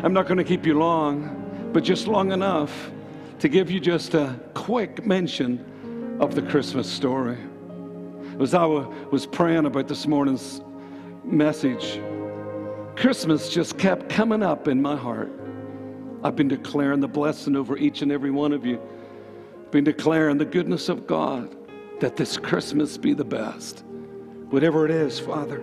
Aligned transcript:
I'm 0.00 0.12
not 0.12 0.26
going 0.28 0.38
to 0.38 0.44
keep 0.44 0.64
you 0.64 0.78
long, 0.78 1.70
but 1.72 1.82
just 1.82 2.06
long 2.06 2.30
enough 2.30 2.92
to 3.40 3.48
give 3.48 3.68
you 3.68 3.80
just 3.80 4.14
a 4.14 4.38
quick 4.54 5.04
mention 5.04 6.16
of 6.20 6.36
the 6.36 6.42
Christmas 6.42 6.88
story. 6.88 7.36
As 8.40 8.54
I 8.54 8.64
was 8.64 9.26
praying 9.26 9.66
about 9.66 9.88
this 9.88 10.06
morning's 10.06 10.60
message, 11.24 12.00
Christmas 12.94 13.48
just 13.48 13.76
kept 13.76 14.08
coming 14.08 14.40
up 14.40 14.68
in 14.68 14.80
my 14.80 14.94
heart. 14.94 15.32
I've 16.22 16.36
been 16.36 16.48
declaring 16.48 17.00
the 17.00 17.08
blessing 17.08 17.56
over 17.56 17.76
each 17.76 18.00
and 18.00 18.12
every 18.12 18.30
one 18.30 18.52
of 18.52 18.64
you, 18.64 18.80
been 19.72 19.82
declaring 19.82 20.38
the 20.38 20.44
goodness 20.44 20.88
of 20.88 21.08
God 21.08 21.56
that 21.98 22.14
this 22.14 22.36
Christmas 22.36 22.96
be 22.96 23.14
the 23.14 23.24
best. 23.24 23.84
Whatever 24.50 24.84
it 24.84 24.92
is, 24.92 25.18
Father, 25.18 25.58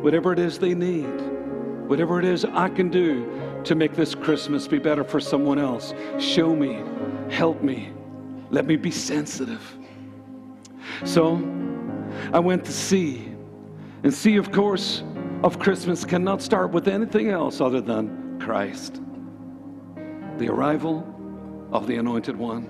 whatever 0.00 0.32
it 0.32 0.38
is 0.38 0.60
they 0.60 0.74
need, 0.74 1.10
whatever 1.88 2.20
it 2.20 2.24
is 2.24 2.44
I 2.44 2.68
can 2.68 2.88
do 2.88 3.49
to 3.64 3.74
make 3.74 3.94
this 3.94 4.14
Christmas 4.14 4.66
be 4.66 4.78
better 4.78 5.04
for 5.04 5.20
someone 5.20 5.58
else, 5.58 5.94
show 6.18 6.54
me, 6.54 6.82
help 7.30 7.62
me, 7.62 7.92
let 8.50 8.66
me 8.66 8.76
be 8.76 8.90
sensitive. 8.90 9.76
So 11.04 11.36
I 12.32 12.38
went 12.38 12.64
to 12.64 12.72
see, 12.72 13.28
and 14.02 14.12
see, 14.12 14.36
of 14.36 14.50
course, 14.50 15.02
of 15.42 15.58
Christmas 15.58 16.04
cannot 16.04 16.42
start 16.42 16.70
with 16.70 16.88
anything 16.88 17.30
else 17.30 17.60
other 17.60 17.80
than 17.80 18.38
Christ, 18.40 19.00
the 20.38 20.48
arrival 20.48 21.06
of 21.72 21.86
the 21.86 21.96
Anointed 21.96 22.36
One. 22.36 22.68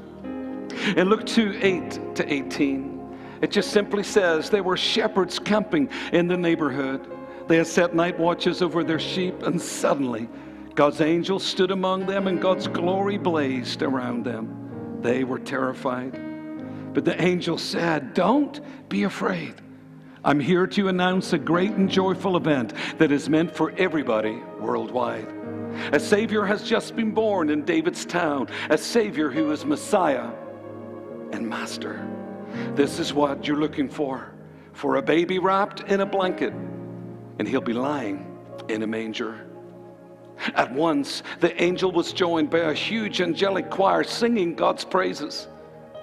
In 0.97 1.09
Luke 1.09 1.27
2 1.27 1.59
8 1.63 2.15
to 2.17 2.33
18, 2.33 3.01
it 3.43 3.51
just 3.51 3.71
simply 3.71 4.03
says 4.03 4.51
they 4.51 4.61
were 4.61 4.77
shepherds 4.77 5.39
camping 5.39 5.89
in 6.13 6.29
the 6.29 6.37
neighborhood. 6.37 7.11
They 7.49 7.57
had 7.57 7.67
set 7.67 7.95
night 7.95 8.19
watches 8.19 8.63
over 8.63 8.85
their 8.85 8.99
sheep, 8.99 9.43
and 9.43 9.61
suddenly 9.61 10.29
God's 10.75 11.01
angel 11.01 11.39
stood 11.39 11.71
among 11.71 12.07
them, 12.07 12.27
and 12.27 12.41
God's 12.41 12.69
glory 12.69 13.19
blazed 13.19 13.83
around 13.83 14.25
them. 14.25 14.99
They 15.03 15.25
were 15.25 15.39
terrified. 15.39 16.13
But 16.95 17.05
the 17.05 17.21
angel 17.21 17.59
said, 17.59 18.15
Don't 18.15 18.61
be 18.89 19.05
afraid. 19.05 19.55
I'm 20.25 20.41
here 20.41 20.67
to 20.67 20.89
announce 20.89 21.33
a 21.33 21.39
great 21.39 21.71
and 21.71 21.89
joyful 21.89 22.37
event 22.37 22.75
that 22.99 23.11
is 23.11 23.29
meant 23.29 23.55
for 23.55 23.73
everybody 23.79 24.37
worldwide. 24.59 25.29
A 25.93 26.01
Savior 26.01 26.45
has 26.45 26.63
just 26.63 26.95
been 26.95 27.13
born 27.13 27.49
in 27.49 27.65
David's 27.65 28.05
town, 28.05 28.49
a 28.69 28.77
Savior 28.77 29.31
who 29.31 29.51
is 29.51 29.65
Messiah 29.65 30.31
and 31.33 31.49
Master. 31.49 32.07
This 32.75 32.99
is 32.99 33.15
what 33.15 33.47
you're 33.47 33.61
looking 33.61 33.89
for 33.89 34.33
for 34.73 34.97
a 34.97 35.03
baby 35.03 35.39
wrapped 35.39 35.81
in 35.91 36.01
a 36.01 36.07
blanket, 36.07 36.53
and 37.39 37.47
he'll 37.47 37.61
be 37.61 37.73
lying 37.73 38.39
in 38.69 38.83
a 38.83 38.87
manger. 38.87 39.50
At 40.55 40.73
once, 40.73 41.23
the 41.41 41.61
angel 41.63 41.93
was 41.93 42.13
joined 42.13 42.51
by 42.51 42.61
a 42.61 42.75
huge 42.75 43.21
angelic 43.21 43.71
choir 43.71 44.05
singing 44.05 44.55
God's 44.55 44.85
praises. 44.85 45.49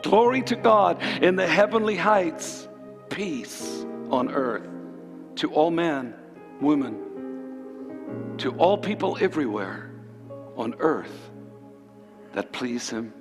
Glory 0.04 0.42
to 0.44 0.56
God 0.56 1.02
in 1.22 1.36
the 1.36 1.48
heavenly 1.48 1.96
heights, 1.96 2.68
peace 3.10 3.86
on 4.10 4.32
earth 4.32 4.68
to 5.36 5.52
all 5.54 5.72
men, 5.72 6.14
women, 6.62 8.36
to 8.38 8.52
all 8.58 8.78
people 8.78 9.18
everywhere 9.20 9.92
on 10.56 10.76
earth 10.80 11.32
that 12.34 12.52
please 12.52 12.90
Him. 12.90 13.14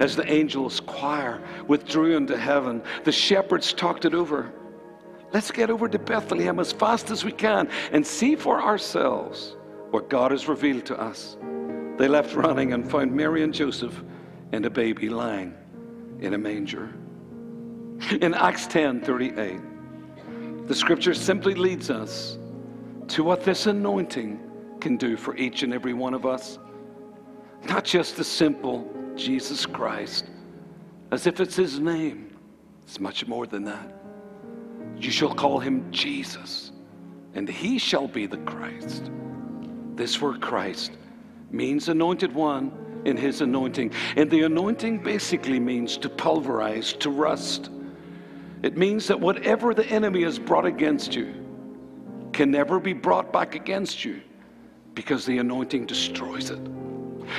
As 0.00 0.16
the 0.16 0.30
angels' 0.30 0.80
choir 0.80 1.42
withdrew 1.66 2.16
into 2.16 2.38
heaven, 2.38 2.82
the 3.04 3.12
shepherds 3.12 3.72
talked 3.72 4.04
it 4.04 4.14
over. 4.14 4.52
Let's 5.32 5.50
get 5.50 5.68
over 5.68 5.88
to 5.88 5.98
Bethlehem 5.98 6.58
as 6.58 6.72
fast 6.72 7.10
as 7.10 7.24
we 7.24 7.32
can 7.32 7.68
and 7.92 8.06
see 8.06 8.36
for 8.36 8.62
ourselves 8.62 9.56
what 9.94 10.10
God 10.10 10.32
has 10.32 10.48
revealed 10.48 10.84
to 10.84 11.00
us. 11.00 11.36
They 11.98 12.08
left 12.08 12.34
running 12.34 12.72
and 12.72 12.90
found 12.90 13.14
Mary 13.14 13.44
and 13.44 13.54
Joseph 13.54 14.02
and 14.50 14.66
a 14.66 14.70
baby 14.70 15.08
lying 15.08 15.54
in 16.18 16.34
a 16.34 16.38
manger. 16.38 16.92
In 18.20 18.34
Acts 18.34 18.66
10 18.66 19.02
38, 19.02 20.66
the 20.66 20.74
scripture 20.74 21.14
simply 21.14 21.54
leads 21.54 21.90
us 21.90 22.38
to 23.06 23.22
what 23.22 23.44
this 23.44 23.66
anointing 23.66 24.40
can 24.80 24.96
do 24.96 25.16
for 25.16 25.36
each 25.36 25.62
and 25.62 25.72
every 25.72 25.94
one 25.94 26.12
of 26.12 26.26
us. 26.26 26.58
Not 27.68 27.84
just 27.84 28.16
the 28.16 28.24
simple 28.24 28.92
Jesus 29.14 29.64
Christ, 29.64 30.28
as 31.12 31.28
if 31.28 31.38
it's 31.38 31.54
his 31.54 31.78
name. 31.78 32.36
It's 32.82 32.98
much 32.98 33.28
more 33.28 33.46
than 33.46 33.62
that. 33.66 33.94
You 34.98 35.12
shall 35.12 35.32
call 35.32 35.60
him 35.60 35.88
Jesus, 35.92 36.72
and 37.34 37.48
he 37.48 37.78
shall 37.78 38.08
be 38.08 38.26
the 38.26 38.38
Christ. 38.38 39.12
This 39.94 40.20
word 40.20 40.40
Christ 40.40 40.92
means 41.50 41.88
anointed 41.88 42.34
one 42.34 43.02
in 43.04 43.16
his 43.16 43.40
anointing. 43.40 43.92
And 44.16 44.30
the 44.30 44.42
anointing 44.42 44.98
basically 45.02 45.60
means 45.60 45.96
to 45.98 46.08
pulverize, 46.08 46.92
to 46.94 47.10
rust. 47.10 47.70
It 48.62 48.76
means 48.76 49.06
that 49.08 49.20
whatever 49.20 49.74
the 49.74 49.86
enemy 49.86 50.22
has 50.22 50.38
brought 50.38 50.66
against 50.66 51.14
you 51.14 51.34
can 52.32 52.50
never 52.50 52.80
be 52.80 52.92
brought 52.92 53.32
back 53.32 53.54
against 53.54 54.04
you 54.04 54.20
because 54.94 55.24
the 55.26 55.38
anointing 55.38 55.86
destroys 55.86 56.50
it. 56.50 56.60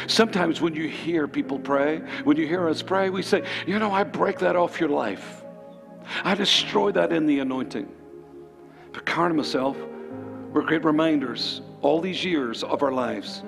Sometimes 0.07 0.61
when 0.61 0.73
you 0.73 0.87
hear 0.87 1.27
people 1.27 1.59
pray, 1.59 1.99
when 2.23 2.37
you 2.37 2.47
hear 2.47 2.67
us 2.69 2.81
pray, 2.81 3.09
we 3.09 3.21
say, 3.21 3.43
You 3.67 3.79
know, 3.79 3.91
I 3.91 4.03
break 4.03 4.39
that 4.39 4.55
off 4.55 4.79
your 4.79 4.89
life. 4.89 5.43
I 6.23 6.35
destroy 6.35 6.91
that 6.91 7.11
in 7.11 7.25
the 7.25 7.39
anointing. 7.39 7.87
But 8.93 9.05
Karen 9.05 9.35
myself, 9.35 9.77
we're 10.53 10.61
great 10.61 10.85
reminders 10.85 11.61
all 11.85 12.01
these 12.01 12.25
years 12.25 12.63
of 12.63 12.81
our 12.81 12.91
lives. 12.91 13.43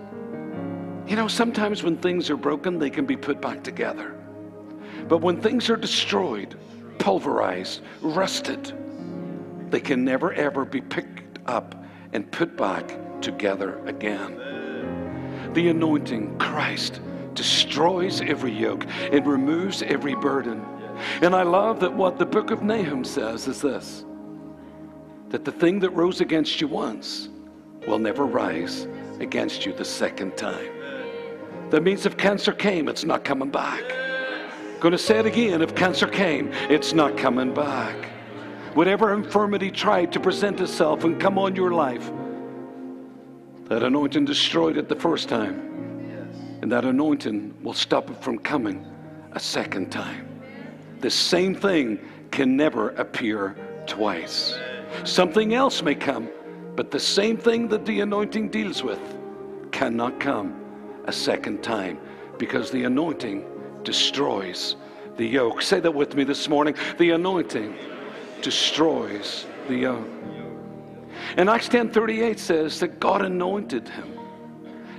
You 1.07 1.15
know, 1.15 1.27
sometimes 1.27 1.81
when 1.81 1.97
things 1.97 2.29
are 2.29 2.37
broken, 2.37 2.77
they 2.77 2.91
can 2.91 3.03
be 3.03 3.17
put 3.17 3.41
back 3.41 3.63
together. 3.63 4.15
But 5.07 5.21
when 5.21 5.41
things 5.41 5.71
are 5.71 5.75
destroyed, 5.75 6.55
pulverized, 6.99 7.81
rusted, 7.99 8.73
they 9.71 9.79
can 9.79 10.05
never 10.05 10.33
ever 10.33 10.65
be 10.65 10.81
picked 10.81 11.39
up 11.47 11.83
and 12.13 12.31
put 12.31 12.55
back 12.55 13.21
together 13.21 13.83
again. 13.87 15.51
The 15.53 15.69
anointing, 15.69 16.37
Christ, 16.37 17.01
destroys 17.33 18.21
every 18.21 18.51
yoke, 18.53 18.85
and 19.11 19.25
removes 19.25 19.81
every 19.81 20.13
burden. 20.13 20.63
And 21.23 21.35
I 21.35 21.41
love 21.41 21.79
that 21.79 21.91
what 21.91 22.19
the 22.19 22.25
book 22.25 22.51
of 22.51 22.61
Nahum 22.61 23.03
says 23.03 23.47
is 23.47 23.61
this 23.61 24.05
that 25.29 25.43
the 25.43 25.51
thing 25.51 25.79
that 25.79 25.89
rose 25.89 26.21
against 26.21 26.61
you 26.61 26.67
once 26.67 27.29
will 27.87 27.99
never 27.99 28.25
rise 28.25 28.87
against 29.19 29.65
you 29.65 29.73
the 29.73 29.85
second 29.85 30.37
time. 30.37 30.69
That 31.69 31.83
means 31.83 32.05
if 32.05 32.17
cancer 32.17 32.53
came, 32.53 32.87
it's 32.87 33.03
not 33.03 33.23
coming 33.23 33.49
back. 33.49 33.83
Going 34.79 34.91
to 34.91 34.97
say 34.97 35.17
it 35.17 35.25
again 35.25 35.61
if 35.61 35.73
cancer 35.73 36.07
came, 36.07 36.51
it's 36.69 36.93
not 36.93 37.17
coming 37.17 37.53
back. 37.53 38.09
Whatever 38.75 39.13
infirmity 39.13 39.71
tried 39.71 40.11
to 40.11 40.19
present 40.19 40.61
itself 40.61 41.03
and 41.03 41.19
come 41.19 41.39
on 41.39 41.55
your 41.55 41.71
life, 41.71 42.11
that 43.65 43.83
anointing 43.83 44.25
destroyed 44.25 44.77
it 44.77 44.87
the 44.87 44.95
first 44.95 45.27
time. 45.27 45.63
And 46.61 46.71
that 46.71 46.85
anointing 46.85 47.55
will 47.63 47.73
stop 47.73 48.09
it 48.09 48.21
from 48.21 48.37
coming 48.37 48.85
a 49.33 49.39
second 49.39 49.91
time. 49.91 50.27
The 50.99 51.09
same 51.09 51.53
thing 51.55 51.99
can 52.31 52.55
never 52.55 52.89
appear 52.91 53.55
twice. 53.87 54.57
Something 55.03 55.53
else 55.53 55.81
may 55.81 55.95
come, 55.95 56.29
but 56.77 56.91
the 56.91 56.99
same 56.99 57.37
thing 57.37 57.67
that 57.69 57.87
the 57.87 58.01
anointing 58.01 58.49
deals 58.49 58.83
with 58.83 59.01
cannot 59.71 60.19
come 60.19 60.63
a 61.05 61.11
second 61.11 61.63
time 61.63 61.99
because 62.37 62.69
the 62.69 62.83
anointing 62.83 63.43
destroys 63.83 64.75
the 65.15 65.25
yoke. 65.25 65.63
Say 65.63 65.79
that 65.79 65.91
with 65.91 66.13
me 66.13 66.23
this 66.23 66.47
morning. 66.47 66.75
The 66.99 67.09
anointing 67.11 67.75
destroys 68.43 69.47
the 69.67 69.75
yoke. 69.75 70.07
And 71.35 71.49
Acts 71.49 71.67
10:38 71.67 72.37
says 72.37 72.79
that 72.79 72.99
God 72.99 73.23
anointed 73.23 73.89
him 73.89 74.13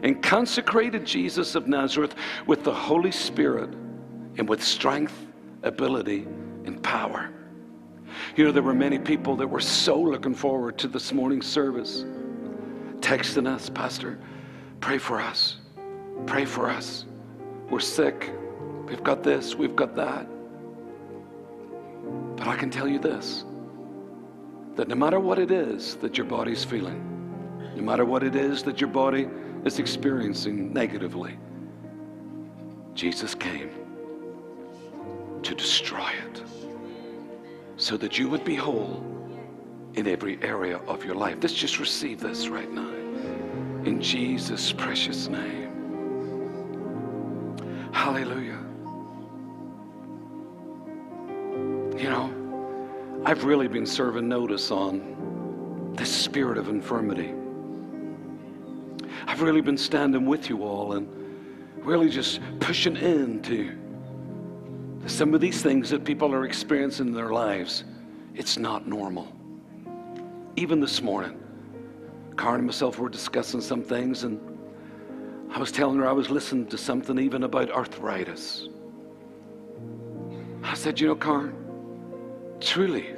and 0.03 0.21
consecrated 0.21 1.04
Jesus 1.04 1.54
of 1.54 1.69
Nazareth 1.69 2.16
with 2.48 2.65
the 2.65 2.75
Holy 2.75 3.13
Spirit 3.13 3.71
and 4.36 4.48
with 4.48 4.65
strength, 4.65 5.15
ability, 5.63 6.27
and 6.65 6.83
power. 6.83 7.30
You 8.39 8.45
know, 8.45 8.53
there 8.53 8.63
were 8.63 8.73
many 8.73 9.01
people 9.01 9.35
that 9.39 9.49
were 9.49 9.59
so 9.59 10.01
looking 10.01 10.33
forward 10.33 10.79
to 10.79 10.87
this 10.87 11.13
morning's 11.13 11.49
service, 11.49 12.05
texting 13.01 13.49
us, 13.49 13.69
Pastor, 13.69 14.17
pray 14.79 14.97
for 14.99 15.21
us. 15.21 15.57
Pray 16.25 16.45
for 16.45 16.71
us. 16.71 17.05
We're 17.69 17.81
sick. 17.81 18.33
We've 18.87 19.03
got 19.03 19.25
this, 19.25 19.57
we've 19.57 19.75
got 19.75 19.97
that. 19.97 20.29
But 22.37 22.47
I 22.47 22.55
can 22.55 22.71
tell 22.71 22.87
you 22.87 23.01
this 23.01 23.45
that 24.77 24.87
no 24.87 24.95
matter 24.95 25.19
what 25.19 25.41
it 25.41 25.51
is 25.51 25.97
that 25.97 26.17
your 26.17 26.27
body's 26.27 26.63
feeling, 26.63 27.03
no 27.75 27.83
matter 27.83 28.05
what 28.05 28.23
it 28.23 28.37
is 28.37 28.63
that 28.63 28.81
your 28.81 28.91
body 28.91 29.29
is 29.65 29.81
experiencing 29.81 30.73
negatively, 30.73 31.37
Jesus 32.95 33.35
came 33.35 33.71
to 35.43 35.55
destroy 35.57 36.13
it 36.25 36.43
so 37.78 37.97
that 37.97 38.19
you 38.19 38.28
would 38.28 38.45
be 38.45 38.57
whole 38.57 39.04
in 39.95 40.07
every 40.07 40.42
area 40.42 40.78
of 40.89 41.04
your 41.04 41.15
life. 41.15 41.36
Let's 41.41 41.54
just 41.54 41.78
receive 41.78 42.21
this 42.21 42.48
right 42.48 42.71
now. 42.71 42.92
In 43.84 44.03
Jesus' 44.03 44.72
precious 44.72 45.28
name. 45.28 45.69
Hallelujah. 47.92 48.59
You 51.97 52.10
know, 52.10 53.22
I've 53.25 53.45
really 53.45 53.69
been 53.69 53.86
serving 53.86 54.28
notice 54.28 54.71
on 54.71 55.95
this 55.97 56.15
spirit 56.15 56.59
of 56.59 56.69
infirmity. 56.69 57.33
I've 59.27 59.41
really 59.41 59.60
been 59.60 59.78
standing 59.78 60.27
with 60.27 60.48
you 60.48 60.65
all 60.65 60.95
and 60.95 61.09
really 61.84 62.09
just 62.09 62.41
pushing 62.60 62.97
in 62.97 63.21
into 63.22 63.77
some 65.09 65.34
of 65.34 65.41
these 65.41 65.63
things 65.63 65.91
that 65.91 66.05
people 66.05 66.34
are 66.34 66.45
experiencing 66.45 67.09
in 67.09 67.13
their 67.15 67.33
lives. 67.33 67.84
It's 68.34 68.59
not 68.59 68.87
normal. 68.87 69.33
Even 70.57 70.81
this 70.81 71.03
morning, 71.03 71.41
Karen 72.37 72.57
and 72.57 72.66
myself 72.66 72.99
were 72.99 73.09
discussing 73.09 73.60
some 73.60 73.83
things, 73.83 74.25
and 74.25 74.39
I 75.51 75.59
was 75.59 75.72
telling 75.72 75.99
her 75.99 76.09
I 76.09 76.13
was 76.13 76.31
listening 76.31 76.66
to 76.66 76.78
something 76.78 77.19
even 77.19 77.45
about 77.45 77.71
arthritis. 77.71 78.69
I 80.63 80.75
said, 80.75 81.01
You 81.01 81.09
know, 81.09 81.16
Karen, 81.16 81.54
truly, 82.61 83.15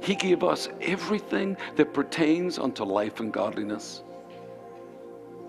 He 0.00 0.14
gave 0.14 0.44
us 0.44 0.68
everything 0.80 1.56
that 1.76 1.92
pertains 1.92 2.58
unto 2.58 2.84
life 2.84 3.20
and 3.20 3.32
godliness. 3.32 4.02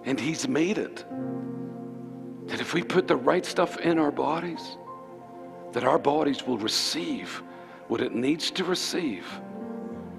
And 0.05 0.19
He's 0.19 0.47
made 0.47 0.77
it 0.77 1.05
that 2.47 2.59
if 2.59 2.73
we 2.73 2.83
put 2.83 3.07
the 3.07 3.15
right 3.15 3.45
stuff 3.45 3.77
in 3.77 3.99
our 3.99 4.11
bodies, 4.11 4.77
that 5.73 5.83
our 5.83 5.99
bodies 5.99 6.45
will 6.45 6.57
receive 6.57 7.41
what 7.87 8.01
it 8.01 8.13
needs 8.13 8.51
to 8.51 8.63
receive 8.63 9.25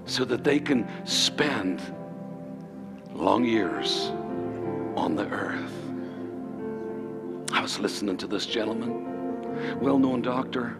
so 0.05 0.25
that 0.25 0.43
they 0.43 0.59
can 0.59 0.87
spend 1.05 1.81
long 3.13 3.43
years 3.45 4.11
on 4.95 5.15
the 5.15 5.27
earth. 5.29 5.73
I 7.51 7.61
was 7.61 7.79
listening 7.79 8.17
to 8.17 8.27
this 8.27 8.45
gentleman, 8.45 9.79
well 9.79 9.97
known 9.97 10.21
doctor, 10.21 10.77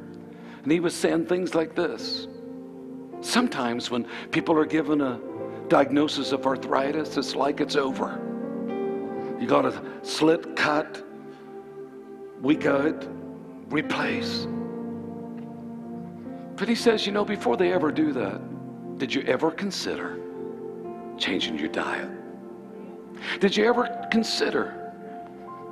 and 0.63 0.71
he 0.71 0.79
was 0.79 0.95
saying 0.95 1.27
things 1.27 1.55
like 1.55 1.75
this. 1.75 2.27
Sometimes 3.21 3.89
when 3.89 4.07
people 4.31 4.57
are 4.57 4.65
given 4.65 5.01
a 5.01 5.19
diagnosis 5.67 6.31
of 6.31 6.45
arthritis, 6.45 7.15
it's 7.17 7.35
like 7.35 7.61
it's 7.61 7.75
over. 7.75 8.19
You 9.39 9.47
got 9.47 9.65
a 9.65 9.81
slit, 10.01 10.55
cut, 10.55 11.03
week 12.41 12.65
out, 12.65 13.07
replace. 13.69 14.47
But 16.55 16.67
he 16.67 16.75
says, 16.75 17.05
you 17.05 17.11
know, 17.11 17.25
before 17.25 17.57
they 17.57 17.73
ever 17.73 17.91
do 17.91 18.11
that, 18.13 18.39
did 18.99 19.13
you 19.13 19.21
ever 19.23 19.51
consider 19.51 20.19
changing 21.17 21.57
your 21.57 21.69
diet? 21.69 22.09
Did 23.39 23.57
you 23.57 23.65
ever 23.65 24.07
consider 24.11 24.93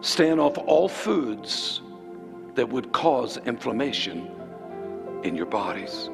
staying 0.01 0.39
off 0.39 0.57
all 0.57 0.88
foods 0.88 1.81
that 2.56 2.68
would 2.68 2.92
cause 2.92 3.38
inflammation 3.45 4.30
in 5.24 5.36
your 5.36 5.45
bodies? 5.45 6.10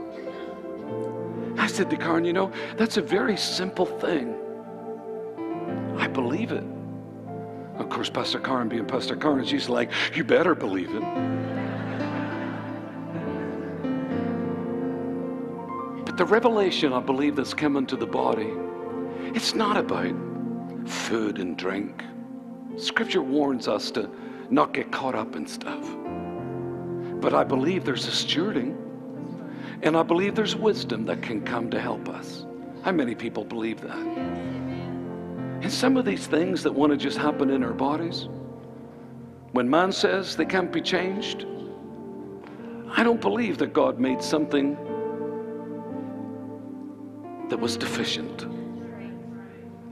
I 1.57 1.67
said 1.67 1.89
to 1.89 1.97
Karen, 1.97 2.25
you 2.25 2.33
know, 2.33 2.51
that's 2.75 2.97
a 2.97 3.01
very 3.01 3.37
simple 3.37 3.85
thing. 3.85 4.35
I 5.97 6.07
believe 6.07 6.51
it. 6.51 6.63
Of 7.77 7.89
course, 7.89 8.09
Pastor 8.09 8.39
Karen 8.39 8.69
being 8.69 8.85
Pastor 8.85 9.15
Karen, 9.15 9.45
she's 9.45 9.69
like, 9.69 9.91
you 10.13 10.23
better 10.23 10.55
believe 10.55 10.93
it. 10.93 11.03
The 16.17 16.25
revelation 16.25 16.93
I 16.93 16.99
believe 16.99 17.35
that's 17.35 17.53
coming 17.53 17.85
to 17.85 17.95
the 17.95 18.07
body, 18.07 18.51
it's 19.35 19.53
not 19.53 19.77
about 19.77 20.15
food 20.89 21.37
and 21.37 21.55
drink. 21.55 22.03
Scripture 22.75 23.21
warns 23.21 23.67
us 23.67 23.91
to 23.91 24.09
not 24.49 24.73
get 24.73 24.91
caught 24.91 25.13
up 25.13 25.35
in 25.35 25.45
stuff. 25.45 25.87
But 27.21 27.35
I 27.35 27.43
believe 27.43 27.85
there's 27.85 28.07
a 28.07 28.11
stewarding, 28.11 28.75
and 29.83 29.95
I 29.95 30.01
believe 30.01 30.33
there's 30.33 30.55
wisdom 30.55 31.05
that 31.05 31.21
can 31.21 31.41
come 31.41 31.69
to 31.69 31.79
help 31.79 32.09
us. 32.09 32.47
How 32.81 32.93
many 32.93 33.13
people 33.13 33.43
believe 33.43 33.79
that? 33.81 33.97
And 35.61 35.71
some 35.71 35.97
of 35.97 36.05
these 36.05 36.25
things 36.25 36.63
that 36.63 36.71
want 36.71 36.91
to 36.91 36.97
just 36.97 37.17
happen 37.19 37.51
in 37.51 37.63
our 37.63 37.73
bodies, 37.73 38.27
when 39.51 39.69
man 39.69 39.91
says 39.91 40.35
they 40.35 40.45
can't 40.45 40.71
be 40.71 40.81
changed, 40.81 41.45
I 42.89 43.03
don't 43.03 43.21
believe 43.21 43.59
that 43.59 43.73
God 43.73 43.99
made 43.99 44.23
something 44.23 44.77
that 47.49 47.57
was 47.57 47.77
deficient. 47.77 48.45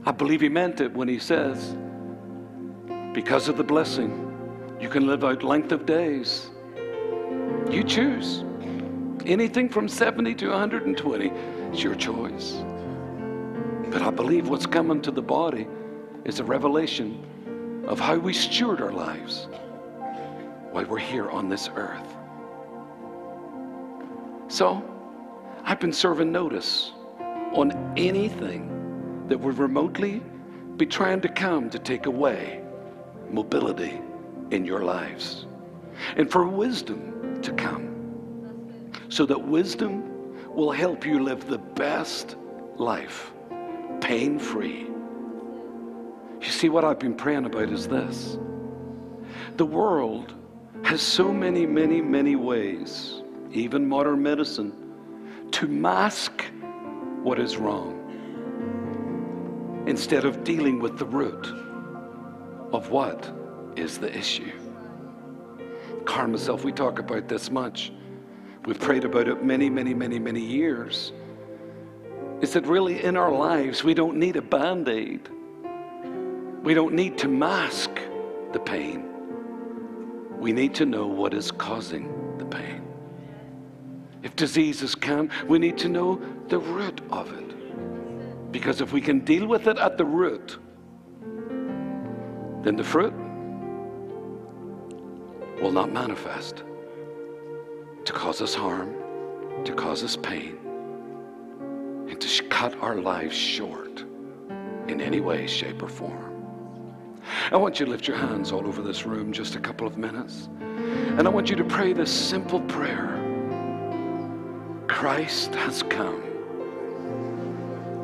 I 0.04 0.12
believe 0.12 0.40
he 0.40 0.48
meant 0.48 0.80
it 0.80 0.92
when 0.92 1.08
he 1.08 1.18
says, 1.18 1.76
because 3.12 3.48
of 3.48 3.56
the 3.56 3.64
blessing, 3.64 4.22
you 4.80 4.88
can 4.88 5.06
live 5.06 5.24
out 5.24 5.42
length 5.42 5.72
of 5.72 5.86
days. 5.86 6.50
You 7.70 7.82
choose. 7.82 8.44
Anything 9.24 9.68
from 9.68 9.88
70 9.88 10.34
to 10.36 10.50
120 10.50 11.28
is 11.72 11.82
your 11.82 11.94
choice. 11.94 12.62
But 13.90 14.02
I 14.02 14.10
believe 14.10 14.48
what's 14.48 14.66
coming 14.66 15.00
to 15.02 15.10
the 15.10 15.22
body 15.22 15.66
is 16.24 16.40
a 16.40 16.44
revelation 16.44 17.84
of 17.88 17.98
how 17.98 18.16
we 18.16 18.32
steward 18.32 18.80
our 18.80 18.92
lives 18.92 19.48
while 20.72 20.84
we're 20.84 20.98
here 20.98 21.30
on 21.30 21.48
this 21.48 21.70
earth. 21.74 22.14
So, 24.48 24.84
I've 25.64 25.80
been 25.80 25.92
serving 25.92 26.30
notice 26.30 26.92
on 27.54 27.72
anything 27.96 29.26
that 29.28 29.38
would 29.38 29.58
remotely 29.58 30.22
be 30.76 30.86
trying 30.86 31.20
to 31.22 31.28
come 31.28 31.70
to 31.70 31.78
take 31.78 32.06
away 32.06 32.62
mobility 33.30 34.00
in 34.50 34.64
your 34.64 34.84
lives. 34.84 35.46
And 36.16 36.30
for 36.30 36.46
wisdom 36.46 37.40
to 37.42 37.52
come, 37.52 38.92
so 39.08 39.24
that 39.26 39.38
wisdom 39.38 40.04
will 40.54 40.72
help 40.72 41.04
you 41.06 41.22
live 41.22 41.46
the 41.46 41.58
best 41.58 42.36
life, 42.76 43.32
pain 44.00 44.38
free. 44.38 44.86
You 46.40 46.50
see, 46.50 46.68
what 46.68 46.84
I've 46.84 46.98
been 46.98 47.14
praying 47.14 47.46
about 47.46 47.70
is 47.70 47.88
this 47.88 48.38
the 49.56 49.66
world 49.66 50.34
has 50.84 51.00
so 51.00 51.32
many, 51.32 51.66
many, 51.66 52.00
many 52.00 52.36
ways, 52.36 53.22
even 53.52 53.88
modern 53.88 54.22
medicine, 54.22 54.72
to 55.52 55.66
mask 55.66 56.35
what 57.26 57.40
is 57.40 57.56
wrong 57.56 58.04
instead 59.88 60.24
of 60.24 60.44
dealing 60.44 60.78
with 60.78 60.96
the 60.96 61.04
root 61.04 61.48
of 62.72 62.90
what 62.90 63.28
is 63.74 63.98
the 63.98 64.16
issue. 64.16 64.52
Karen 66.06 66.30
myself, 66.30 66.62
we 66.62 66.70
talk 66.70 67.00
about 67.00 67.26
this 67.26 67.50
much. 67.50 67.90
We've 68.64 68.78
prayed 68.78 69.04
about 69.04 69.26
it 69.26 69.44
many, 69.44 69.68
many, 69.68 69.92
many, 69.92 70.20
many 70.20 70.40
years. 70.40 71.12
Is 72.42 72.52
that 72.52 72.64
really 72.64 73.02
in 73.02 73.16
our 73.16 73.32
lives 73.32 73.82
we 73.82 73.92
don't 73.92 74.16
need 74.16 74.36
a 74.36 74.42
band 74.42 74.88
aid? 74.88 75.28
We 76.62 76.74
don't 76.74 76.94
need 76.94 77.18
to 77.18 77.28
mask 77.28 77.90
the 78.52 78.60
pain. 78.60 79.04
We 80.38 80.52
need 80.52 80.76
to 80.76 80.86
know 80.86 81.08
what 81.08 81.34
is 81.34 81.50
causing. 81.50 82.15
If 84.22 84.36
diseases 84.36 84.94
come, 84.94 85.30
we 85.46 85.58
need 85.58 85.78
to 85.78 85.88
know 85.88 86.20
the 86.48 86.58
root 86.58 87.00
of 87.10 87.32
it. 87.32 88.52
Because 88.52 88.80
if 88.80 88.92
we 88.92 89.00
can 89.00 89.20
deal 89.20 89.46
with 89.46 89.66
it 89.66 89.78
at 89.78 89.98
the 89.98 90.04
root, 90.04 90.58
then 92.62 92.76
the 92.76 92.84
fruit 92.84 93.14
will 95.60 95.72
not 95.72 95.92
manifest 95.92 96.64
to 98.04 98.12
cause 98.12 98.40
us 98.40 98.54
harm, 98.54 98.94
to 99.64 99.72
cause 99.74 100.02
us 100.02 100.16
pain, 100.16 100.58
and 102.08 102.20
to 102.20 102.44
cut 102.44 102.74
our 102.80 102.96
lives 102.96 103.34
short 103.34 104.04
in 104.88 105.00
any 105.00 105.20
way, 105.20 105.46
shape, 105.46 105.82
or 105.82 105.88
form. 105.88 106.26
I 107.50 107.56
want 107.56 107.80
you 107.80 107.86
to 107.86 107.90
lift 107.90 108.06
your 108.06 108.16
hands 108.16 108.52
all 108.52 108.66
over 108.66 108.82
this 108.82 109.04
room 109.04 109.32
just 109.32 109.56
a 109.56 109.60
couple 109.60 109.86
of 109.86 109.98
minutes. 109.98 110.48
And 110.70 111.26
I 111.26 111.30
want 111.30 111.50
you 111.50 111.56
to 111.56 111.64
pray 111.64 111.92
this 111.92 112.12
simple 112.12 112.60
prayer 112.62 113.25
Christ 114.96 115.54
has 115.56 115.82
come 115.82 116.22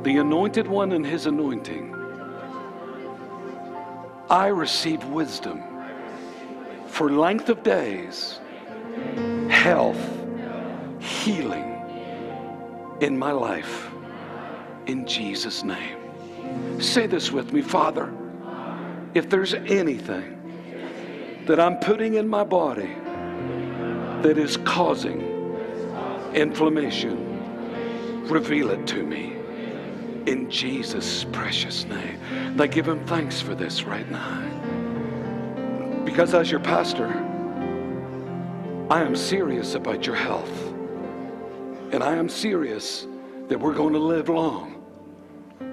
the 0.03 0.19
anointed 0.19 0.67
one 0.67 0.93
and 0.93 1.07
his 1.07 1.25
anointing. 1.25 1.97
I 4.29 4.49
receive 4.49 5.03
wisdom 5.05 5.63
for 6.89 7.11
length 7.11 7.49
of 7.49 7.63
days, 7.63 8.41
health, 9.49 9.97
healing 11.01 12.99
in 13.01 13.19
my 13.19 13.33
life. 13.33 13.91
In 14.85 15.07
Jesus' 15.07 15.65
name. 15.65 15.97
Say 16.79 17.07
this 17.07 17.33
with 17.33 17.55
me, 17.55 17.63
Father. 17.63 18.13
If 19.15 19.31
there's 19.31 19.55
anything 19.55 21.43
that 21.47 21.59
I'm 21.59 21.79
putting 21.79 22.17
in 22.17 22.29
my 22.29 22.45
body 22.45 22.95
that 24.21 24.37
is 24.37 24.59
causing 24.59 25.32
inflammation, 26.35 28.27
reveal 28.29 28.71
it 28.71 28.87
to 28.89 29.03
me 29.03 29.37
in 30.27 30.51
Jesus' 30.51 31.25
precious 31.33 31.85
name. 31.87 32.57
Now 32.57 32.67
give 32.67 32.87
him 32.87 33.05
thanks 33.07 33.41
for 33.41 33.55
this 33.55 33.85
right 33.85 34.09
now. 34.11 34.41
Because 36.05 36.35
as 36.35 36.51
your 36.51 36.61
pastor, 36.61 37.09
I 38.91 39.01
am 39.03 39.17
serious 39.17 39.75
about 39.75 40.07
your 40.07 40.17
health. 40.17 40.69
And 41.93 42.03
I 42.03 42.15
am 42.17 42.29
serious 42.29 43.07
that 43.49 43.59
we're 43.59 43.75
going 43.75 43.93
to 43.93 43.99
live 43.99 44.29
long 44.29 44.85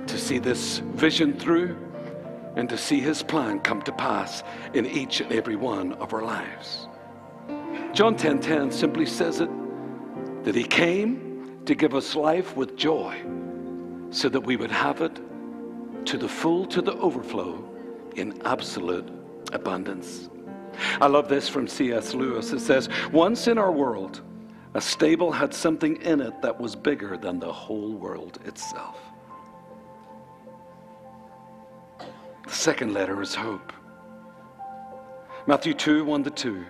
to 0.07 0.17
see 0.17 0.39
this 0.39 0.79
vision 0.79 1.33
through 1.33 1.77
and 2.55 2.67
to 2.67 2.77
see 2.77 2.99
his 2.99 3.21
plan 3.21 3.59
come 3.59 3.81
to 3.83 3.91
pass 3.91 4.43
in 4.73 4.85
each 4.85 5.21
and 5.21 5.31
every 5.31 5.55
one 5.55 5.93
of 5.93 6.13
our 6.13 6.23
lives. 6.23 6.87
John 7.93 8.15
10:10 8.15 8.19
10, 8.19 8.39
10 8.39 8.71
simply 8.71 9.05
says 9.05 9.39
it 9.39 9.49
that 10.43 10.55
he 10.55 10.63
came 10.63 11.61
to 11.65 11.75
give 11.75 11.93
us 11.93 12.15
life 12.15 12.55
with 12.55 12.75
joy 12.75 13.15
so 14.09 14.29
that 14.29 14.41
we 14.41 14.55
would 14.55 14.71
have 14.71 15.01
it 15.01 15.19
to 16.05 16.17
the 16.17 16.27
full 16.27 16.65
to 16.65 16.81
the 16.81 16.93
overflow 16.93 17.63
in 18.15 18.41
absolute 18.45 19.07
abundance. 19.53 20.29
I 21.01 21.07
love 21.07 21.27
this 21.27 21.49
from 21.49 21.67
C.S. 21.67 22.13
Lewis. 22.13 22.51
It 22.53 22.59
says, 22.59 22.89
Once 23.11 23.47
in 23.47 23.57
our 23.57 23.71
world, 23.71 24.21
a 24.73 24.81
stable 24.81 25.31
had 25.31 25.53
something 25.53 25.97
in 26.01 26.21
it 26.21 26.41
that 26.41 26.59
was 26.59 26.75
bigger 26.75 27.17
than 27.17 27.39
the 27.39 27.51
whole 27.51 27.93
world 27.93 28.39
itself. 28.45 28.97
The 32.45 32.55
second 32.55 32.93
letter 32.93 33.21
is 33.21 33.35
hope. 33.35 33.73
Matthew 35.47 35.73
2 35.73 36.05
1 36.05 36.23
to 36.23 36.29
2. 36.29 36.65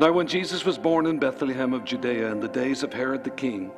Now, 0.00 0.12
when 0.12 0.26
Jesus 0.26 0.64
was 0.64 0.78
born 0.78 1.06
in 1.06 1.18
Bethlehem 1.18 1.72
of 1.72 1.84
Judea 1.84 2.30
in 2.30 2.40
the 2.40 2.48
days 2.48 2.82
of 2.82 2.92
Herod 2.92 3.24
the 3.24 3.30
king, 3.30 3.70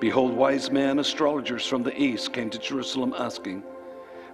behold, 0.00 0.32
wise 0.32 0.70
men, 0.70 0.98
astrologers 0.98 1.66
from 1.66 1.82
the 1.82 2.00
east, 2.00 2.32
came 2.32 2.50
to 2.50 2.58
Jerusalem 2.58 3.14
asking, 3.18 3.62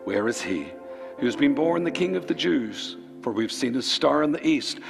Where 0.04 0.28
is 0.28 0.40
he 0.40 0.73
who 1.18 1.26
has 1.26 1.37
been 1.37 1.54
born 1.54 1.85
the 1.85 1.90
king 1.90 2.16
of 2.16 2.26
the 2.26 2.35
Jews? 2.35 2.97
For 3.23 3.32
we've 3.32 3.52
seen 3.52 3.75
his 3.75 3.90
star 3.90 4.23
in 4.23 4.32
the 4.32 4.47
east 4.47 4.80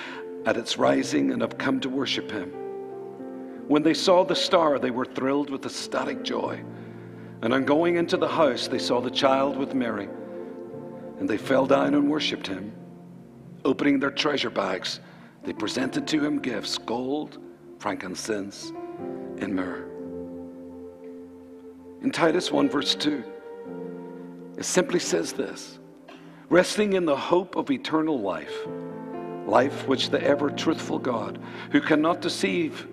at 0.46 0.56
its 0.56 0.78
rising 0.78 1.32
and 1.32 1.42
have 1.42 1.58
come 1.58 1.80
to 1.80 1.88
worship 1.88 2.30
him. 2.30 2.50
When 3.68 3.82
they 3.82 3.94
saw 3.94 4.24
the 4.24 4.36
star, 4.36 4.78
they 4.78 4.90
were 4.90 5.04
thrilled 5.04 5.50
with 5.50 5.64
ecstatic 5.64 6.22
joy. 6.22 6.60
And 7.42 7.54
on 7.54 7.64
going 7.64 7.96
into 7.96 8.16
the 8.16 8.28
house, 8.28 8.68
they 8.68 8.78
saw 8.78 9.00
the 9.00 9.10
child 9.10 9.56
with 9.56 9.74
Mary, 9.74 10.08
and 11.18 11.28
they 11.28 11.38
fell 11.38 11.66
down 11.66 11.94
and 11.94 12.10
worshipped 12.10 12.46
him. 12.46 12.72
Opening 13.64 13.98
their 13.98 14.10
treasure 14.10 14.50
bags, 14.50 15.00
they 15.44 15.52
presented 15.52 16.06
to 16.08 16.24
him 16.24 16.38
gifts 16.38 16.78
gold, 16.78 17.38
frankincense, 17.78 18.72
and 19.38 19.54
myrrh. 19.54 19.86
In 22.02 22.10
Titus 22.10 22.50
1, 22.50 22.68
verse 22.68 22.94
2, 22.94 23.22
it 24.58 24.64
simply 24.64 25.00
says 25.00 25.32
this 25.32 25.78
resting 26.48 26.94
in 26.94 27.04
the 27.04 27.16
hope 27.16 27.56
of 27.56 27.70
eternal 27.70 28.18
life, 28.18 28.66
life 29.46 29.86
which 29.86 30.10
the 30.10 30.22
ever 30.22 30.50
truthful 30.50 30.98
God, 30.98 31.38
who 31.70 31.80
cannot 31.80 32.20
deceive, 32.20 32.88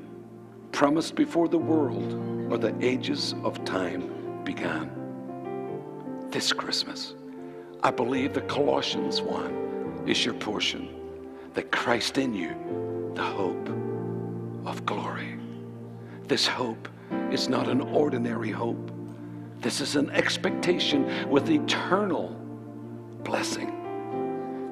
promised 0.72 1.16
before 1.16 1.48
the 1.48 1.58
world 1.58 2.14
or 2.52 2.58
the 2.58 2.76
ages 2.86 3.34
of 3.44 3.64
time 3.66 4.44
began. 4.44 4.92
This 6.30 6.54
Christmas, 6.54 7.16
I 7.82 7.92
believe 7.92 8.34
that 8.34 8.48
Colossians 8.48 9.22
1 9.22 10.04
is 10.06 10.24
your 10.24 10.36
portion, 10.36 10.90
that 11.54 11.72
Christ 11.72 12.18
in 12.18 12.34
you, 12.34 12.56
the 13.16 13.24
hope 13.24 13.70
of 14.66 14.86
glory. 14.86 15.38
This 16.28 16.46
hope 16.46 16.88
is 17.32 17.50
not 17.50 17.68
an 17.68 17.82
ordinary 17.82 18.52
hope. 18.52 18.92
This 19.62 19.82
is 19.82 19.96
an 19.96 20.10
expectation 20.12 21.30
with 21.30 21.50
eternal 21.50 22.30
blessing. 23.24 23.74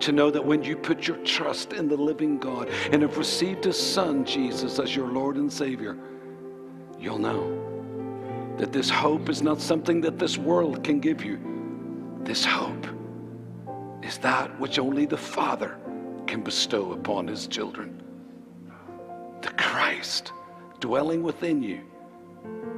To 0.02 0.12
know 0.12 0.30
that 0.30 0.46
when 0.46 0.64
you 0.64 0.76
put 0.76 1.08
your 1.08 1.18
trust 1.18 1.74
in 1.74 1.88
the 1.88 1.98
living 1.98 2.38
God 2.38 2.70
and 2.92 3.02
have 3.02 3.18
received 3.18 3.64
His 3.64 3.80
Son, 3.80 4.26
Jesus, 4.26 4.78
as 4.78 4.96
your 4.96 5.08
Lord 5.08 5.38
and 5.38 5.52
Savior, 5.52 5.98
you'll 7.00 7.18
know 7.18 8.56
that 8.58 8.72
this 8.72 8.90
hope 8.90 9.30
is 9.30 9.42
not 9.42 9.60
something 9.60 10.02
that 10.02 10.20
this 10.20 10.38
world 10.38 10.84
can 10.84 11.00
give 11.00 11.24
you. 11.24 11.40
This 12.24 12.46
hope 12.46 12.88
is 14.04 14.18
that 14.20 14.60
which 14.60 14.78
only 14.78 15.06
the 15.06 15.18
Father 15.18 15.78
can 16.36 16.44
bestow 16.44 16.92
upon 16.92 17.30
His 17.30 17.48
children. 17.48 18.04
The 19.42 19.52
Christ 19.52 20.34
dwelling 20.82 21.24
within 21.24 21.64
you 21.64 21.80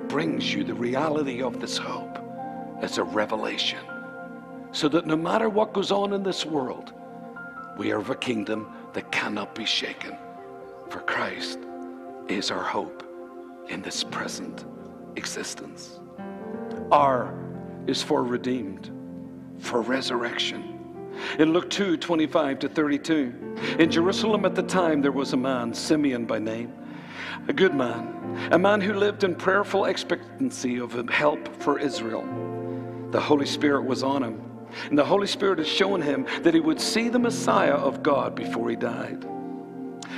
brings 0.08 0.54
you 0.54 0.64
the 0.64 0.76
reality 0.76 1.42
of 1.42 1.60
this 1.60 1.76
hope 1.76 2.20
as 2.84 3.00
a 3.00 3.04
revelation 3.04 3.80
so 4.72 4.88
that 4.90 5.08
no 5.08 5.16
matter 5.16 5.50
what 5.50 5.74
goes 5.74 5.92
on 5.92 6.14
in 6.14 6.22
this 6.22 6.46
world, 6.46 6.94
we 7.80 7.92
are 7.92 7.98
of 7.98 8.12
a 8.12 8.16
kingdom 8.16 8.72
that 8.94 9.12
cannot 9.12 9.56
be 9.56 9.66
shaken. 9.66 10.16
For 10.92 11.00
Christ 11.00 11.58
is 12.28 12.52
our 12.52 12.64
hope 12.64 13.02
in 13.70 13.82
this 13.82 14.04
present 14.04 14.66
existence. 15.16 16.00
R 16.92 17.34
is 17.88 18.04
for 18.04 18.24
redeemed, 18.24 18.92
for 19.58 19.82
resurrection. 19.82 20.77
In 21.40 21.54
Luke 21.54 21.70
2 21.70 21.98
25 21.98 22.60
to 22.60 22.70
32, 22.70 23.58
in 23.80 23.92
Jerusalem 23.92 24.46
at 24.46 24.56
the 24.56 24.64
time 24.64 25.02
there 25.02 25.12
was 25.12 25.34
a 25.34 25.38
man, 25.38 25.74
Simeon 25.74 26.26
by 26.26 26.40
name, 26.40 26.74
a 27.48 27.54
good 27.54 27.76
man, 27.76 28.50
a 28.52 28.60
man 28.60 28.82
who 28.82 28.94
lived 28.94 29.24
in 29.24 29.36
prayerful 29.36 29.86
expectancy 29.86 30.80
of 30.80 30.94
help 31.10 31.48
for 31.62 31.80
Israel. 31.80 32.26
The 33.12 33.20
Holy 33.22 33.46
Spirit 33.46 33.86
was 33.86 34.04
on 34.04 34.24
him 34.24 34.48
and 34.90 34.98
the 34.98 35.06
Holy 35.06 35.28
Spirit 35.28 35.60
had 35.60 35.68
shown 35.68 36.02
him 36.02 36.26
that 36.44 36.54
he 36.54 36.60
would 36.60 36.80
see 36.80 37.10
the 37.10 37.20
Messiah 37.20 37.74
of 37.74 38.04
God 38.04 38.36
before 38.36 38.70
he 38.70 38.76
died. 38.76 39.26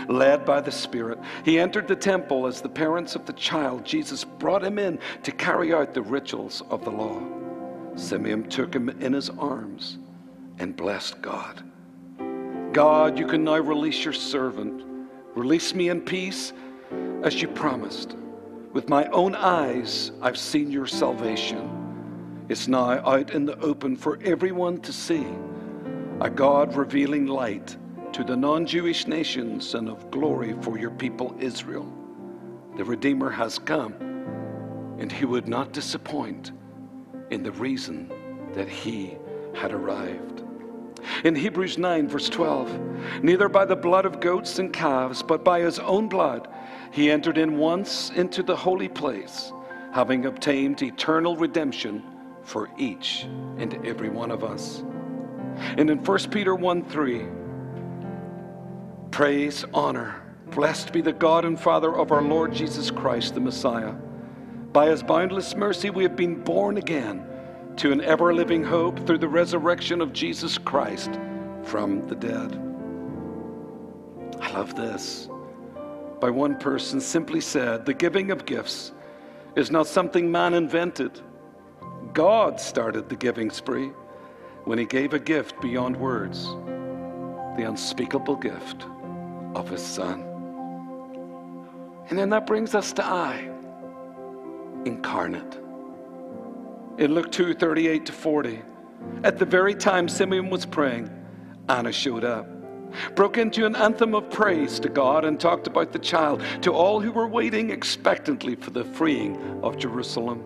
Led 0.08 0.46
by 0.46 0.62
the 0.62 0.72
Spirit, 0.72 1.20
he 1.46 1.60
entered 1.60 1.88
the 1.88 1.96
temple 1.96 2.48
as 2.48 2.62
the 2.62 2.70
parents 2.70 3.15
of 3.15 3.25
the 3.25 3.34
child. 3.34 3.86
Jesus 3.86 4.24
brought 4.24 4.63
him 4.63 4.79
in 4.79 5.00
to 5.24 5.32
carry 5.32 5.74
out 5.74 5.94
the 5.94 6.01
rituals 6.01 6.63
of 6.70 6.84
the 6.84 6.91
law. 6.91 7.22
Simeon 7.96 8.50
took 8.50 8.74
him 8.74 8.89
in 8.89 9.13
his 9.13 9.29
arms 9.29 9.98
and 10.60 10.75
blessed 10.75 11.22
God. 11.22 11.63
God, 12.74 13.18
you 13.18 13.25
can 13.25 13.44
now 13.44 13.58
release 13.58 14.04
your 14.04 14.13
servant. 14.13 14.84
Release 15.36 15.74
me 15.74 15.89
in 15.89 16.01
peace 16.01 16.54
as 17.24 17.42
you 17.42 17.48
promised. 17.48 18.16
With 18.74 18.88
my 18.88 19.06
own 19.08 19.34
eyes, 19.36 20.12
I've 20.22 20.38
seen 20.38 20.72
your 20.72 20.86
salvation 20.86 21.80
it's 22.50 22.68
now 22.68 23.08
out 23.08 23.30
in 23.30 23.46
the 23.46 23.60
open 23.60 23.96
for 23.96 24.18
everyone 24.24 24.82
to 24.82 24.92
see. 24.92 25.24
A 26.20 26.32
God 26.32 26.75
revealing 26.75 27.28
light 27.28 27.78
to 28.12 28.24
the 28.24 28.36
non 28.36 28.66
Jewish 28.66 29.06
nations 29.06 29.75
and 29.75 29.88
of 29.88 30.10
glory 30.10 30.56
for 30.62 30.80
your 30.80 30.89
people 30.89 31.36
Israel. 31.39 31.88
The 32.75 32.84
Redeemer 32.84 33.30
has 33.30 33.60
come, 33.60 33.94
and 34.98 35.12
he 35.12 35.25
would 35.25 35.48
not 35.48 35.74
disappoint 35.74 36.51
in 37.30 37.44
the 37.44 37.51
reason 37.51 38.12
that 38.54 38.68
he 38.68 39.16
had 39.54 39.72
arrived. 39.72 40.42
In 41.24 41.36
Hebrews 41.36 41.77
9, 41.77 42.08
verse 42.08 42.29
12, 42.29 43.24
neither 43.24 43.50
by 43.50 43.65
the 43.65 43.75
blood 43.75 44.06
of 44.06 44.20
goats 44.20 44.60
and 44.60 44.72
calves, 44.72 45.24
but 45.24 45.44
by 45.44 45.60
his 45.62 45.79
own 45.79 46.08
blood, 46.08 46.48
he 46.91 47.12
entered 47.12 47.38
in 47.38 47.58
once 47.58 48.10
into 48.12 48.44
the 48.44 48.56
holy 48.56 48.88
place, 48.88 49.51
having 49.94 50.25
obtained 50.25 50.82
eternal 50.82 51.36
redemption 51.36 52.03
for 52.44 52.70
each 52.77 53.27
and 53.58 53.86
every 53.86 54.10
one 54.10 54.32
of 54.32 54.44
us. 54.44 54.84
And 55.77 55.89
in 55.89 56.03
1 56.03 56.18
Peter 56.29 56.56
1 56.56 56.86
3, 56.86 57.25
praise, 59.12 59.65
honor, 59.74 60.22
blessed 60.51 60.94
be 60.94 61.01
the 61.01 61.13
God 61.13 61.46
and 61.46 61.60
Father 61.60 61.96
of 61.96 62.12
our 62.12 62.22
Lord 62.22 62.53
Jesus 62.53 62.89
Christ, 62.89 63.34
the 63.34 63.39
Messiah. 63.39 63.94
By 64.72 64.89
his 64.89 65.03
boundless 65.03 65.56
mercy, 65.56 65.89
we 65.89 66.03
have 66.03 66.15
been 66.15 66.44
born 66.44 66.77
again 66.77 67.25
to 67.79 67.91
an 67.93 68.01
ever 68.01 68.33
living 68.33 68.63
hope 68.63 69.05
through 69.07 69.17
the 69.17 69.27
resurrection 69.27 70.01
of 70.01 70.12
Jesus 70.12 70.57
Christ 70.57 71.12
from 71.63 72.05
the 72.07 72.15
dead. 72.15 72.53
I 74.41 74.51
love 74.51 74.75
this. 74.75 75.29
By 76.19 76.29
one 76.29 76.57
person 76.57 77.00
simply 77.00 77.39
said, 77.39 77.86
the 77.86 77.93
giving 77.93 78.31
of 78.31 78.45
gifts 78.45 78.91
is 79.55 79.71
not 79.71 79.88
something 79.88 80.29
man 80.29 80.53
invented 80.53 81.21
God 82.13 82.59
started 82.59 83.07
the 83.07 83.15
giving 83.15 83.50
spree 83.50 83.91
when 84.65 84.77
He 84.77 84.86
gave 84.86 85.13
a 85.13 85.19
gift 85.19 85.59
beyond 85.62 85.95
words 85.95 86.45
the 87.55 87.65
unspeakable 87.67 88.36
gift 88.36 88.86
of 89.55 89.69
His 89.69 89.81
Son. 89.81 90.25
And 92.09 92.17
then 92.17 92.29
that 92.31 92.45
brings 92.45 92.75
us 92.75 92.91
to 92.93 93.05
I, 93.05 93.50
incarnate. 94.86 95.59
In 97.00 97.15
Luke 97.15 97.32
2 97.32 97.53
38 97.53 98.08
to 98.08 98.12
40, 98.12 98.62
at 99.24 99.39
the 99.39 99.46
very 99.46 99.74
time 99.74 100.10
Simeon 100.10 100.50
was 100.50 100.65
praying, 100.65 101.10
Anna 101.70 101.94
showed 101.94 102.25
up, 102.25 102.46
broke 103.15 103.38
into 103.38 103.65
an 103.65 103.74
anthem 103.77 104.13
of 104.13 104.29
praise 104.29 104.82
to 104.82 104.89
God, 104.89 105.24
and 105.24 105.39
talked 105.39 105.65
about 105.65 105.94
the 105.94 106.00
child 106.00 106.44
to 106.62 106.74
all 106.74 107.00
who 107.00 107.13
were 107.13 107.29
waiting 107.29 107.70
expectantly 107.70 108.56
for 108.56 108.72
the 108.72 108.84
freeing 108.84 109.62
of 109.63 109.77
Jerusalem. 109.77 110.44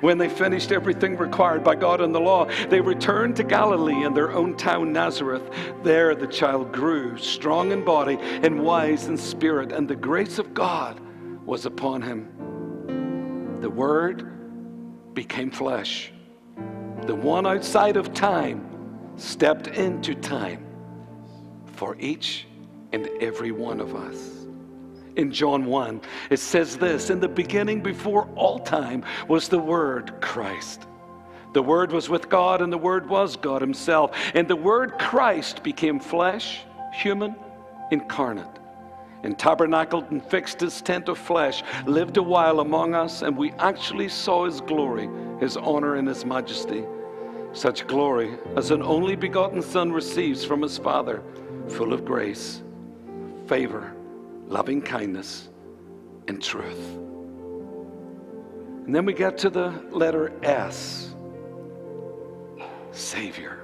When 0.00 0.16
they 0.16 0.30
finished 0.30 0.72
everything 0.72 1.18
required 1.18 1.62
by 1.62 1.74
God 1.74 2.00
and 2.00 2.14
the 2.14 2.20
law, 2.20 2.46
they 2.70 2.80
returned 2.80 3.36
to 3.36 3.44
Galilee 3.44 4.04
in 4.04 4.14
their 4.14 4.32
own 4.32 4.56
town, 4.56 4.90
Nazareth. 4.90 5.42
There 5.82 6.14
the 6.14 6.28
child 6.28 6.72
grew, 6.72 7.18
strong 7.18 7.72
in 7.72 7.84
body 7.84 8.16
and 8.18 8.62
wise 8.62 9.06
in 9.06 9.18
spirit, 9.18 9.70
and 9.70 9.86
the 9.86 9.96
grace 9.96 10.38
of 10.38 10.54
God 10.54 10.98
was 11.44 11.66
upon 11.66 12.00
him. 12.00 13.58
The 13.60 13.68
Word 13.68 14.32
became 15.14 15.50
flesh. 15.50 16.12
The 17.06 17.14
one 17.14 17.46
outside 17.46 17.96
of 17.96 18.14
time 18.14 18.68
stepped 19.16 19.68
into 19.68 20.14
time 20.14 20.64
for 21.66 21.96
each 21.98 22.46
and 22.92 23.08
every 23.20 23.50
one 23.50 23.80
of 23.80 23.94
us 23.94 24.42
in 25.16 25.32
John 25.32 25.64
1. 25.64 26.00
It 26.30 26.38
says 26.38 26.76
this 26.76 27.10
In 27.10 27.20
the 27.20 27.28
beginning, 27.28 27.82
before 27.82 28.28
all 28.36 28.58
time, 28.58 29.04
was 29.28 29.48
the 29.48 29.58
Word 29.58 30.14
Christ. 30.20 30.86
The 31.52 31.62
Word 31.62 31.92
was 31.92 32.08
with 32.08 32.28
God, 32.28 32.62
and 32.62 32.72
the 32.72 32.78
Word 32.78 33.08
was 33.08 33.36
God 33.36 33.60
Himself. 33.60 34.16
And 34.34 34.48
the 34.48 34.56
Word 34.56 34.98
Christ 34.98 35.62
became 35.62 36.00
flesh, 36.00 36.60
human, 36.94 37.34
incarnate, 37.90 38.58
and 39.22 39.38
tabernacled 39.38 40.10
and 40.10 40.24
fixed 40.24 40.60
His 40.60 40.80
tent 40.82 41.08
of 41.08 41.18
flesh, 41.18 41.62
lived 41.86 42.16
a 42.16 42.22
while 42.22 42.60
among 42.60 42.94
us, 42.94 43.22
and 43.22 43.36
we 43.36 43.52
actually 43.52 44.08
saw 44.08 44.44
His 44.44 44.60
glory, 44.60 45.08
His 45.40 45.56
honor, 45.56 45.96
and 45.96 46.08
His 46.08 46.24
majesty. 46.24 46.84
Such 47.52 47.86
glory 47.86 48.38
as 48.56 48.70
an 48.70 48.82
only 48.82 49.14
begotten 49.14 49.62
Son 49.62 49.92
receives 49.92 50.44
from 50.44 50.62
His 50.62 50.78
Father, 50.78 51.22
full 51.68 51.92
of 51.92 52.04
grace, 52.04 52.62
favor, 53.46 53.94
loving 54.48 54.80
kindness, 54.80 55.48
and 56.28 56.42
truth. 56.42 56.98
And 58.86 58.94
then 58.94 59.04
we 59.04 59.12
get 59.12 59.38
to 59.38 59.50
the 59.50 59.70
letter 59.90 60.32
S 60.42 61.14
Savior. 62.90 63.60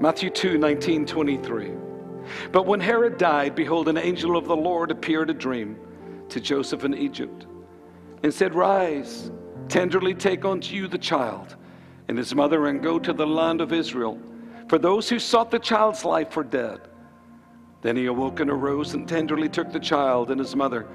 Matthew 0.00 0.30
2 0.30 0.58
19, 0.58 1.06
23. 1.06 1.70
But 2.50 2.66
when 2.66 2.80
Herod 2.80 3.18
died, 3.18 3.54
behold, 3.54 3.88
an 3.88 3.98
angel 3.98 4.36
of 4.36 4.46
the 4.46 4.56
Lord 4.56 4.90
appeared 4.90 5.30
a 5.30 5.34
dream 5.34 5.76
to 6.28 6.40
Joseph 6.40 6.84
in 6.84 6.94
Egypt 6.94 7.46
and 8.22 8.32
said, 8.32 8.54
Rise, 8.54 9.30
tenderly 9.68 10.14
take 10.14 10.44
unto 10.44 10.74
you 10.74 10.88
the 10.88 10.98
child 10.98 11.56
and 12.08 12.18
his 12.18 12.34
mother, 12.34 12.66
and 12.66 12.82
go 12.82 12.98
to 12.98 13.12
the 13.12 13.26
land 13.26 13.60
of 13.60 13.72
Israel. 13.72 14.18
For 14.68 14.78
those 14.78 15.08
who 15.08 15.18
sought 15.18 15.50
the 15.50 15.58
child's 15.58 16.04
life 16.04 16.36
were 16.36 16.44
dead. 16.44 16.80
Then 17.80 17.96
he 17.96 18.06
awoke 18.06 18.40
and 18.40 18.50
arose 18.50 18.94
and 18.94 19.08
tenderly 19.08 19.48
took 19.48 19.72
the 19.72 19.80
child 19.80 20.30
and 20.30 20.38
his 20.38 20.54
mother 20.54 20.86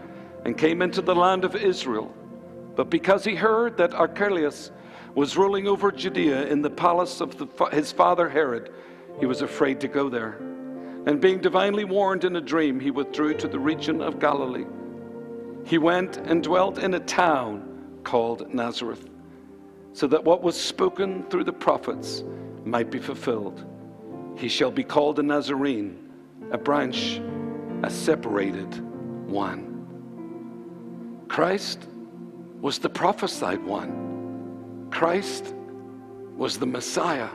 and 0.45 0.57
came 0.57 0.81
into 0.81 1.01
the 1.01 1.15
land 1.15 1.43
of 1.43 1.55
Israel. 1.55 2.13
But 2.75 2.89
because 2.89 3.23
he 3.23 3.35
heard 3.35 3.77
that 3.77 3.93
Archelaus 3.93 4.71
was 5.15 5.35
ruling 5.35 5.67
over 5.67 5.91
Judea 5.91 6.45
in 6.47 6.61
the 6.61 6.69
palace 6.69 7.21
of 7.21 7.37
the, 7.37 7.65
his 7.71 7.91
father 7.91 8.29
Herod, 8.29 8.71
he 9.19 9.25
was 9.25 9.41
afraid 9.41 9.79
to 9.81 9.87
go 9.87 10.09
there. 10.09 10.39
And 11.07 11.21
being 11.21 11.39
divinely 11.39 11.85
warned 11.85 12.25
in 12.25 12.35
a 12.35 12.41
dream, 12.41 12.81
he 12.81 12.91
withdrew 12.91 13.33
to 13.35 13.47
the 13.47 13.57
region 13.57 14.01
of 14.01 14.19
Galilee. 14.19 14.65
He 15.65 15.77
went 15.77 16.17
and 16.17 16.43
dwelt 16.43 16.79
in 16.79 16.95
a 16.95 16.99
town 16.99 18.01
called 18.03 18.53
Nazareth, 18.53 19.09
so 19.93 20.05
that 20.07 20.25
what 20.25 20.43
was 20.43 20.59
spoken 20.59 21.23
through 21.29 21.45
the 21.45 21.53
prophets 21.53 22.25
might 22.65 22.91
be 22.91 22.99
fulfilled. 22.99 23.65
He 24.37 24.49
shall 24.49 24.69
be 24.69 24.83
called 24.83 25.17
a 25.19 25.23
Nazarene 25.23 26.03
a 26.51 26.57
branch, 26.57 27.21
a 27.83 27.89
separated 27.89 28.81
one. 29.29 29.63
Christ 31.29 31.87
was 32.59 32.79
the 32.79 32.89
prophesied 32.89 33.63
one. 33.63 34.87
Christ 34.91 35.53
was 36.35 36.57
the 36.57 36.65
Messiah. 36.65 37.29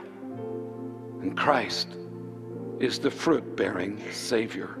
And 1.21 1.35
Christ 1.35 1.87
is 2.83 2.99
the 2.99 3.09
fruit 3.09 3.55
bearing 3.55 3.97
Savior. 4.11 4.75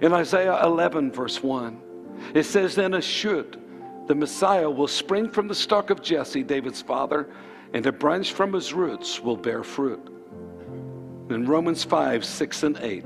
In 0.00 0.14
Isaiah 0.14 0.64
11, 0.64 1.12
verse 1.12 1.42
1, 1.42 1.78
it 2.34 2.44
says, 2.44 2.74
Then 2.74 2.94
a 2.94 3.02
shoot, 3.02 3.58
the 4.06 4.14
Messiah 4.14 4.68
will 4.68 4.88
spring 4.88 5.28
from 5.28 5.46
the 5.46 5.54
stock 5.54 5.90
of 5.90 6.00
Jesse, 6.00 6.42
David's 6.42 6.80
father, 6.80 7.28
and 7.74 7.84
a 7.84 7.92
branch 7.92 8.32
from 8.32 8.54
his 8.54 8.72
roots 8.72 9.20
will 9.20 9.36
bear 9.36 9.62
fruit 9.62 10.00
in 11.28 11.46
Romans 11.46 11.84
5 11.84 12.24
6 12.24 12.62
and 12.62 12.78
8. 12.78 13.04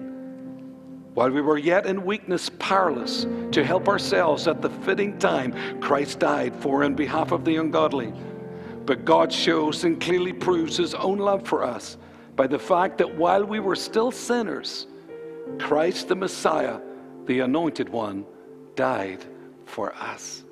While 1.14 1.30
we 1.30 1.42
were 1.42 1.58
yet 1.58 1.86
in 1.86 2.04
weakness, 2.04 2.50
powerless 2.58 3.26
to 3.50 3.64
help 3.64 3.88
ourselves 3.88 4.46
at 4.46 4.62
the 4.62 4.70
fitting 4.70 5.18
time, 5.18 5.80
Christ 5.80 6.20
died 6.20 6.54
for 6.56 6.84
and 6.84 6.96
behalf 6.96 7.32
of 7.32 7.44
the 7.44 7.56
ungodly. 7.56 8.12
But 8.86 9.04
God 9.04 9.32
shows 9.32 9.84
and 9.84 10.00
clearly 10.00 10.32
proves 10.32 10.76
his 10.76 10.94
own 10.94 11.18
love 11.18 11.46
for 11.46 11.64
us 11.64 11.98
by 12.36 12.46
the 12.46 12.58
fact 12.58 12.98
that 12.98 13.14
while 13.16 13.44
we 13.44 13.60
were 13.60 13.76
still 13.76 14.10
sinners, 14.10 14.86
Christ 15.58 16.08
the 16.08 16.16
Messiah, 16.16 16.80
the 17.26 17.40
Anointed 17.40 17.88
One, 17.88 18.26
died 18.74 19.24
for 19.66 19.94
us. 19.94 20.44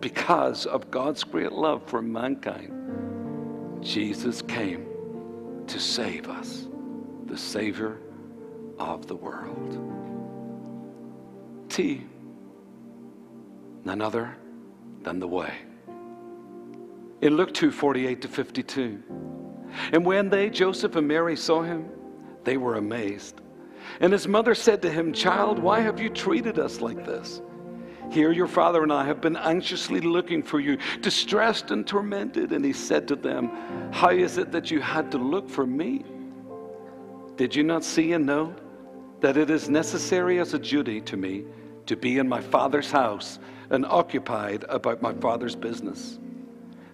Because 0.00 0.66
of 0.66 0.90
God's 0.90 1.24
great 1.24 1.52
love 1.52 1.82
for 1.86 2.02
mankind, 2.02 3.82
Jesus 3.82 4.42
came 4.42 4.86
to 5.66 5.78
save 5.78 6.28
us, 6.28 6.66
the 7.26 7.38
Savior 7.38 7.98
of 8.78 9.06
the 9.06 9.16
world. 9.16 9.78
T, 11.68 12.02
none 13.84 14.02
other 14.02 14.36
than 15.02 15.20
the 15.20 15.28
way. 15.28 15.54
In 17.22 17.36
Luke 17.36 17.54
2 17.54 17.70
48 17.70 18.22
to 18.22 18.28
52. 18.28 19.29
And 19.92 20.04
when 20.04 20.28
they, 20.28 20.50
Joseph 20.50 20.96
and 20.96 21.06
Mary, 21.06 21.36
saw 21.36 21.62
him, 21.62 21.88
they 22.44 22.56
were 22.56 22.76
amazed. 22.76 23.40
And 24.00 24.12
his 24.12 24.28
mother 24.28 24.54
said 24.54 24.82
to 24.82 24.90
him, 24.90 25.12
Child, 25.12 25.58
why 25.58 25.80
have 25.80 26.00
you 26.00 26.08
treated 26.08 26.58
us 26.58 26.80
like 26.80 27.04
this? 27.04 27.40
Here, 28.10 28.32
your 28.32 28.48
father 28.48 28.82
and 28.82 28.92
I 28.92 29.04
have 29.04 29.20
been 29.20 29.36
anxiously 29.36 30.00
looking 30.00 30.42
for 30.42 30.58
you, 30.58 30.78
distressed 31.00 31.70
and 31.70 31.86
tormented. 31.86 32.52
And 32.52 32.64
he 32.64 32.72
said 32.72 33.06
to 33.08 33.16
them, 33.16 33.50
How 33.92 34.10
is 34.10 34.38
it 34.38 34.50
that 34.52 34.70
you 34.70 34.80
had 34.80 35.10
to 35.12 35.18
look 35.18 35.48
for 35.48 35.66
me? 35.66 36.04
Did 37.36 37.54
you 37.54 37.62
not 37.62 37.84
see 37.84 38.12
and 38.12 38.26
know 38.26 38.54
that 39.20 39.36
it 39.36 39.50
is 39.50 39.68
necessary 39.68 40.38
as 40.40 40.54
a 40.54 40.58
duty 40.58 41.00
to 41.02 41.16
me 41.16 41.44
to 41.86 41.96
be 41.96 42.18
in 42.18 42.28
my 42.28 42.40
father's 42.40 42.90
house 42.90 43.38
and 43.70 43.86
occupied 43.86 44.64
about 44.68 45.02
my 45.02 45.12
father's 45.14 45.54
business? 45.54 46.18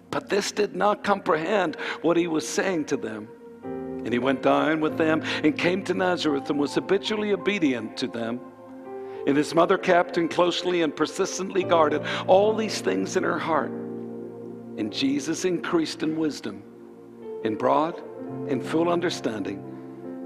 But 0.09 0.29
this 0.29 0.51
did 0.51 0.75
not 0.75 1.03
comprehend 1.03 1.75
what 2.01 2.17
he 2.17 2.27
was 2.27 2.47
saying 2.47 2.85
to 2.85 2.97
them. 2.97 3.27
And 3.63 4.13
he 4.13 4.19
went 4.19 4.41
down 4.41 4.79
with 4.79 4.97
them 4.97 5.21
and 5.43 5.57
came 5.57 5.83
to 5.83 5.93
Nazareth 5.93 6.49
and 6.49 6.59
was 6.59 6.75
habitually 6.75 7.33
obedient 7.33 7.97
to 7.97 8.07
them. 8.07 8.39
And 9.27 9.35
his 9.35 9.53
mother 9.53 9.77
kept 9.77 10.17
and 10.17 10.29
closely 10.29 10.81
and 10.83 10.95
persistently 10.95 11.63
guarded 11.63 12.01
all 12.25 12.53
these 12.53 12.79
things 12.79 13.17
in 13.17 13.23
her 13.23 13.37
heart. 13.37 13.71
And 14.77 14.93
Jesus 14.93 15.43
increased 15.43 16.03
in 16.03 16.15
wisdom, 16.15 16.63
in 17.43 17.55
broad 17.55 18.01
and 18.47 18.65
full 18.65 18.87
understanding, 18.89 19.61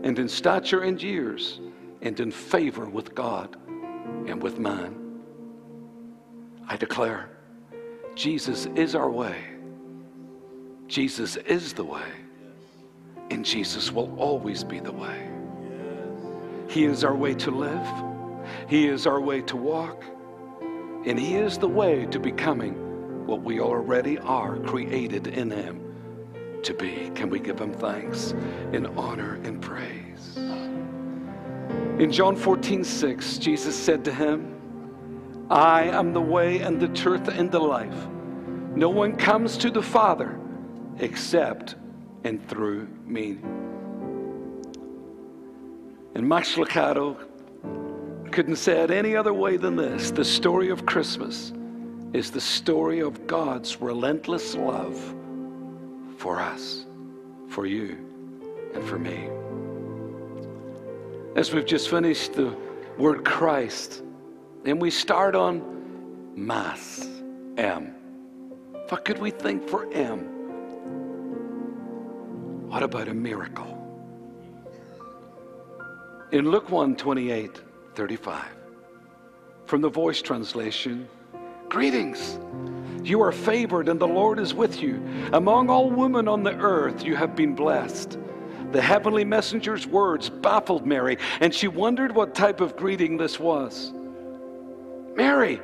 and 0.04 0.20
in 0.20 0.30
stature 0.30 0.82
and 0.82 1.02
years, 1.02 1.60
and 2.04 2.20
in 2.20 2.32
favor 2.32 2.86
with 2.86 3.15
God 3.15 3.56
and 4.28 4.41
with 4.44 4.60
man. 4.60 4.96
I 6.67 6.78
declare, 6.78 7.30
Jesus 8.13 8.67
is 8.76 8.94
our 8.94 9.10
way. 9.10 9.51
Jesus 10.91 11.38
is 11.38 11.71
the 11.71 11.86
way. 11.86 12.12
And 13.30 13.45
Jesus 13.45 13.93
will 13.93 14.13
always 14.19 14.62
be 14.62 14.82
the 14.82 14.91
way. 14.91 15.30
He 16.67 16.84
is 16.84 17.06
our 17.06 17.15
way 17.15 17.34
to 17.36 17.49
live. 17.49 17.88
He 18.67 18.89
is 18.89 19.08
our 19.08 19.21
way 19.21 19.41
to 19.43 19.56
walk, 19.56 20.04
and 21.06 21.17
He 21.17 21.36
is 21.36 21.58
the 21.58 21.67
way 21.67 22.06
to 22.08 22.19
becoming 22.19 23.25
what 23.25 23.41
we 23.41 23.62
already 23.62 24.17
are 24.19 24.58
created 24.60 25.27
in 25.27 25.49
Him 25.49 26.60
to 26.63 26.73
be. 26.73 27.10
Can 27.15 27.30
we 27.30 27.39
give 27.39 27.60
Him 27.60 27.73
thanks 27.73 28.34
in 28.73 28.86
honor 28.97 29.36
and 29.45 29.62
praise? 29.62 30.36
In 31.99 32.12
John 32.12 32.36
14, 32.36 32.84
6, 32.84 33.38
Jesus 33.38 33.75
said 33.75 34.04
to 34.04 34.13
him, 34.13 35.45
I 35.49 35.84
am 35.84 36.12
the 36.12 36.21
way 36.21 36.60
and 36.60 36.82
the 36.82 36.88
truth 36.89 37.30
and 37.30 37.49
the 37.49 37.60
life. 37.60 38.08
No 38.75 38.89
one 38.89 39.15
comes 39.15 39.56
to 39.58 39.69
the 39.69 39.82
Father 39.82 40.38
except 41.02 41.76
and 42.24 42.48
through 42.48 42.88
me. 43.06 43.38
And 46.14 46.28
Max 46.28 46.56
Lucado 46.56 47.18
couldn't 48.32 48.58
say 48.58 48.82
it 48.82 48.92
any 48.92 49.16
other 49.16 49.34
way 49.34 49.58
than 49.58 49.76
this. 49.76 50.12
The 50.12 50.24
story 50.24 50.70
of 50.70 50.86
Christmas 50.86 51.52
is 52.14 52.32
the 52.32 52.42
story 52.42 53.00
of 53.00 53.28
God's 53.28 53.82
relentless 53.82 54.56
love 54.56 54.98
for 56.18 56.40
us, 56.40 56.86
for 57.50 57.66
you, 57.66 57.98
and 58.74 58.84
for 58.84 59.00
me. 59.00 59.30
As 61.36 61.54
we've 61.54 61.66
just 61.66 61.90
finished 61.90 62.34
the 62.34 62.56
word 62.98 63.26
Christ, 63.26 64.04
and 64.66 64.82
we 64.82 64.92
start 64.92 65.36
on 65.36 65.62
Mass, 66.36 67.08
M, 67.58 67.96
What 68.90 69.06
could 69.06 69.20
we 69.20 69.32
think 69.32 69.68
for 69.70 69.92
M? 69.94 70.31
What 72.72 72.84
about 72.84 73.10
a 73.10 73.14
miracle? 73.14 73.78
In 76.32 76.50
Luke 76.50 76.70
1 76.70 76.96
28, 76.96 77.62
35, 77.96 78.46
from 79.66 79.82
the 79.82 79.90
voice 79.90 80.22
translation, 80.22 81.10
greetings. 81.68 82.40
You 83.04 83.22
are 83.24 83.34
favored, 83.34 83.90
and 83.90 84.00
the 84.00 84.08
Lord 84.08 84.40
is 84.40 84.54
with 84.54 84.82
you. 84.82 85.06
Among 85.34 85.70
all 85.70 85.90
women 85.90 86.30
on 86.30 86.44
the 86.44 86.54
earth, 86.54 87.04
you 87.04 87.14
have 87.18 87.36
been 87.36 87.56
blessed. 87.56 88.18
The 88.72 88.82
heavenly 88.82 89.26
messenger's 89.26 89.86
words 89.86 90.30
baffled 90.30 90.88
Mary, 90.88 91.18
and 91.42 91.54
she 91.54 91.68
wondered 91.68 92.16
what 92.16 92.34
type 92.34 92.62
of 92.62 92.78
greeting 92.78 93.18
this 93.18 93.38
was. 93.38 93.92
Mary, 95.18 95.60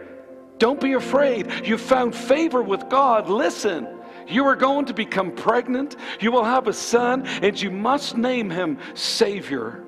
don't 0.58 0.82
be 0.82 0.91
afraid. 0.91 1.50
You've 1.63 1.80
found 1.80 2.13
favor 2.13 2.62
with 2.62 2.89
God. 2.89 3.30
Listen, 3.30 3.96
you 4.27 4.45
are 4.45 4.55
going 4.55 4.85
to 4.85 4.93
become 4.93 5.31
pregnant. 5.31 5.95
You 6.19 6.31
will 6.31 6.43
have 6.43 6.67
a 6.67 6.73
son, 6.73 7.25
and 7.41 7.59
you 7.59 7.71
must 7.71 8.17
name 8.17 8.49
him 8.49 8.77
Savior 8.93 9.83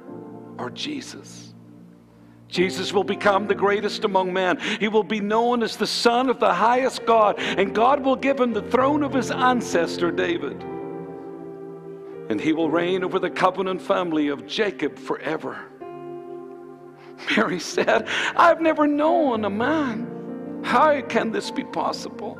or 0.57 0.69
Jesus. 0.69 1.53
Jesus 2.47 2.91
will 2.91 3.03
become 3.03 3.47
the 3.47 3.55
greatest 3.55 4.03
among 4.05 4.33
men. 4.33 4.59
He 4.79 4.87
will 4.87 5.03
be 5.03 5.19
known 5.19 5.61
as 5.61 5.77
the 5.77 5.85
Son 5.85 6.29
of 6.29 6.39
the 6.39 6.53
highest 6.53 7.05
God, 7.05 7.39
and 7.39 7.75
God 7.75 8.03
will 8.03 8.15
give 8.15 8.39
him 8.39 8.53
the 8.53 8.63
throne 8.63 9.03
of 9.03 9.13
his 9.13 9.29
ancestor 9.29 10.11
David. 10.11 10.63
And 12.29 12.41
he 12.41 12.53
will 12.53 12.69
reign 12.69 13.03
over 13.03 13.19
the 13.19 13.29
covenant 13.29 13.81
family 13.81 14.29
of 14.29 14.47
Jacob 14.47 14.97
forever. 14.97 15.59
Mary 17.35 17.59
said, 17.59 18.07
I've 18.35 18.61
never 18.61 18.87
known 18.87 19.45
a 19.45 19.49
man. 19.49 20.61
How 20.63 21.01
can 21.01 21.31
this 21.31 21.51
be 21.51 21.63
possible? 21.63 22.39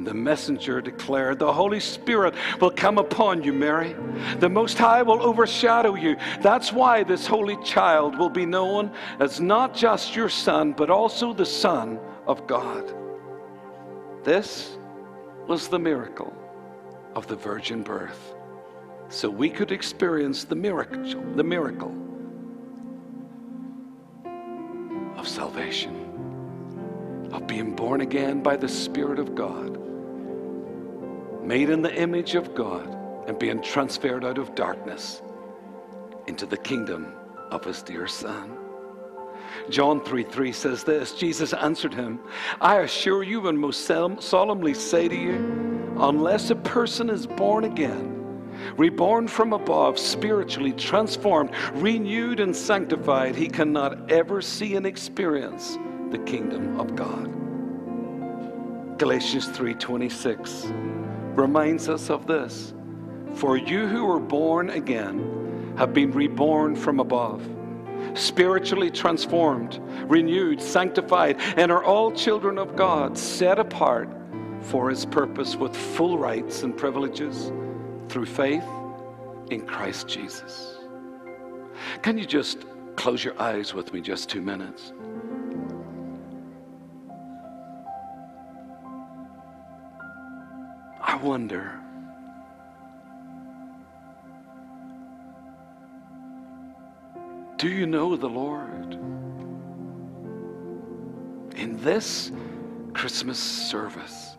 The 0.00 0.12
messenger 0.12 0.82
declared, 0.82 1.38
The 1.38 1.52
Holy 1.52 1.80
Spirit 1.80 2.34
will 2.60 2.70
come 2.70 2.98
upon 2.98 3.42
you, 3.42 3.52
Mary. 3.52 3.96
The 4.40 4.48
Most 4.48 4.76
High 4.76 5.02
will 5.02 5.22
overshadow 5.22 5.94
you. 5.94 6.16
That's 6.42 6.72
why 6.72 7.02
this 7.02 7.26
holy 7.26 7.56
child 7.64 8.18
will 8.18 8.28
be 8.28 8.44
known 8.44 8.92
as 9.20 9.40
not 9.40 9.74
just 9.74 10.14
your 10.14 10.28
son, 10.28 10.72
but 10.72 10.90
also 10.90 11.32
the 11.32 11.46
Son 11.46 11.98
of 12.26 12.46
God. 12.46 12.94
This 14.22 14.76
was 15.46 15.68
the 15.68 15.78
miracle 15.78 16.34
of 17.14 17.26
the 17.26 17.36
virgin 17.36 17.82
birth. 17.82 18.34
So 19.08 19.30
we 19.30 19.48
could 19.48 19.72
experience 19.72 20.44
the 20.44 20.56
miracle, 20.56 21.04
the 21.36 21.44
miracle 21.44 21.94
of 25.16 25.26
salvation, 25.26 26.02
of 27.32 27.46
being 27.46 27.74
born 27.74 28.02
again 28.02 28.42
by 28.42 28.56
the 28.56 28.68
Spirit 28.68 29.18
of 29.18 29.34
God 29.34 29.85
made 31.46 31.70
in 31.70 31.80
the 31.80 31.94
image 31.94 32.34
of 32.34 32.54
God 32.54 32.92
and 33.28 33.38
being 33.38 33.62
transferred 33.62 34.24
out 34.24 34.36
of 34.36 34.54
darkness 34.56 35.22
into 36.26 36.44
the 36.44 36.56
kingdom 36.56 37.12
of 37.50 37.64
his 37.64 37.82
dear 37.82 38.08
Son. 38.08 38.56
John 39.70 40.00
3 40.00 40.24
3 40.24 40.52
says 40.52 40.82
this 40.82 41.12
Jesus 41.12 41.52
answered 41.52 41.94
him, 41.94 42.20
I 42.60 42.78
assure 42.78 43.22
you 43.22 43.46
and 43.46 43.58
most 43.58 43.86
solemnly 43.86 44.74
say 44.74 45.08
to 45.08 45.14
you, 45.14 45.94
unless 45.98 46.50
a 46.50 46.56
person 46.56 47.08
is 47.08 47.26
born 47.26 47.64
again, 47.64 48.50
reborn 48.76 49.28
from 49.28 49.52
above, 49.52 49.98
spiritually 49.98 50.72
transformed, 50.72 51.50
renewed, 51.74 52.40
and 52.40 52.54
sanctified, 52.54 53.36
he 53.36 53.48
cannot 53.48 54.10
ever 54.10 54.42
see 54.42 54.74
and 54.74 54.84
experience 54.84 55.78
the 56.10 56.18
kingdom 56.18 56.78
of 56.80 56.96
God. 56.96 57.32
Galatians 58.98 59.48
3:26 59.48 61.05
reminds 61.36 61.88
us 61.88 62.10
of 62.10 62.26
this. 62.26 62.74
For 63.34 63.56
you 63.56 63.86
who 63.86 64.06
were 64.06 64.20
born 64.20 64.70
again 64.70 65.74
have 65.76 65.92
been 65.92 66.10
reborn 66.10 66.74
from 66.74 67.00
above, 67.00 67.46
spiritually 68.14 68.90
transformed, 68.90 69.80
renewed, 70.08 70.60
sanctified, 70.60 71.36
and 71.56 71.70
are 71.70 71.84
all 71.84 72.10
children 72.10 72.58
of 72.58 72.76
God, 72.76 73.18
set 73.18 73.58
apart 73.58 74.08
for 74.62 74.88
his 74.88 75.04
purpose 75.04 75.54
with 75.54 75.76
full 75.76 76.18
rights 76.18 76.62
and 76.62 76.76
privileges 76.76 77.52
through 78.08 78.26
faith 78.26 78.64
in 79.50 79.66
Christ 79.66 80.08
Jesus. 80.08 80.78
Can 82.02 82.16
you 82.16 82.24
just 82.24 82.64
close 82.96 83.22
your 83.22 83.40
eyes 83.40 83.74
with 83.74 83.92
me 83.92 84.00
just 84.00 84.30
two 84.30 84.40
minutes? 84.40 84.92
Wonder. 91.26 91.80
Do 97.58 97.68
you 97.68 97.84
know 97.86 98.16
the 98.16 98.28
Lord? 98.28 98.94
In 101.56 101.78
this 101.82 102.30
Christmas 102.92 103.38
service, 103.38 104.36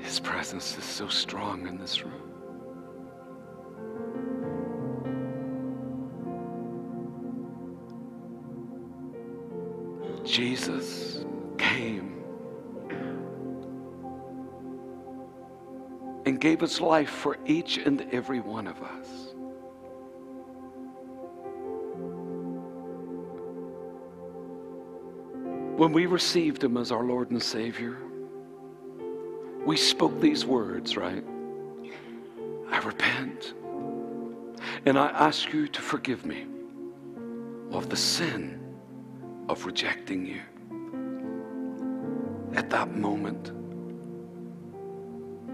His 0.00 0.20
presence 0.20 0.76
is 0.76 0.84
so 0.84 1.08
strong 1.08 1.66
in 1.66 1.78
this 1.78 2.04
room. 2.04 2.29
Jesus 10.40 11.22
came 11.58 12.24
and 16.24 16.40
gave 16.40 16.60
his 16.60 16.80
life 16.80 17.10
for 17.10 17.36
each 17.44 17.76
and 17.76 18.00
every 18.10 18.40
one 18.40 18.66
of 18.66 18.82
us. 18.82 19.34
When 25.76 25.92
we 25.92 26.06
received 26.06 26.64
him 26.64 26.78
as 26.78 26.90
our 26.90 27.04
Lord 27.04 27.30
and 27.32 27.42
Savior, 27.42 27.98
we 29.66 29.76
spoke 29.76 30.22
these 30.22 30.46
words, 30.46 30.96
right? 30.96 31.22
I 32.70 32.78
repent. 32.78 33.52
And 34.86 34.98
I 34.98 35.08
ask 35.08 35.52
you 35.52 35.68
to 35.68 35.82
forgive 35.82 36.24
me 36.24 36.46
of 37.72 37.90
the 37.90 37.96
sin 37.96 38.59
of 39.50 39.66
rejecting 39.66 40.24
you. 40.24 40.40
At 42.54 42.70
that 42.70 42.96
moment, 42.96 43.50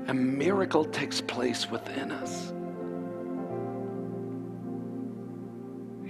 a 0.07 0.13
miracle 0.13 0.85
takes 0.85 1.23
place 1.23 1.71
within 1.71 2.13
us. 2.13 2.53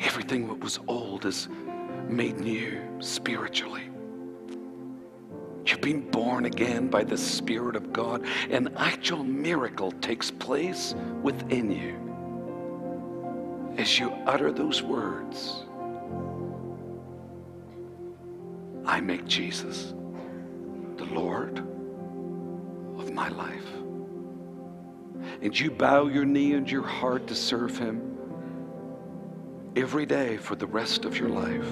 Everything 0.04 0.48
that 0.48 0.58
was 0.58 0.80
old 0.88 1.24
is 1.26 1.48
made 2.08 2.40
new 2.40 2.82
spiritually. 2.98 3.84
You've 5.64 5.80
been 5.80 6.10
born 6.10 6.46
again 6.46 6.88
by 6.88 7.04
the 7.04 7.16
Spirit 7.16 7.76
of 7.76 7.92
God. 7.92 8.26
An 8.50 8.74
actual 8.76 9.22
miracle 9.22 9.92
takes 9.92 10.32
place 10.32 10.96
within 11.22 11.70
you 11.70 11.94
as 13.78 13.96
you 14.00 14.10
utter 14.26 14.50
those 14.50 14.82
words. 14.82 15.65
I 18.96 19.00
make 19.02 19.26
Jesus 19.26 19.92
the 20.96 21.04
Lord 21.04 21.58
of 22.98 23.12
my 23.12 23.28
life. 23.28 23.68
And 25.42 25.60
you 25.60 25.70
bow 25.70 26.06
your 26.06 26.24
knee 26.24 26.54
and 26.54 26.70
your 26.70 26.82
heart 26.82 27.26
to 27.26 27.34
serve 27.34 27.76
Him 27.76 28.00
every 29.76 30.06
day 30.06 30.38
for 30.38 30.56
the 30.56 30.66
rest 30.66 31.04
of 31.04 31.18
your 31.18 31.28
life. 31.28 31.70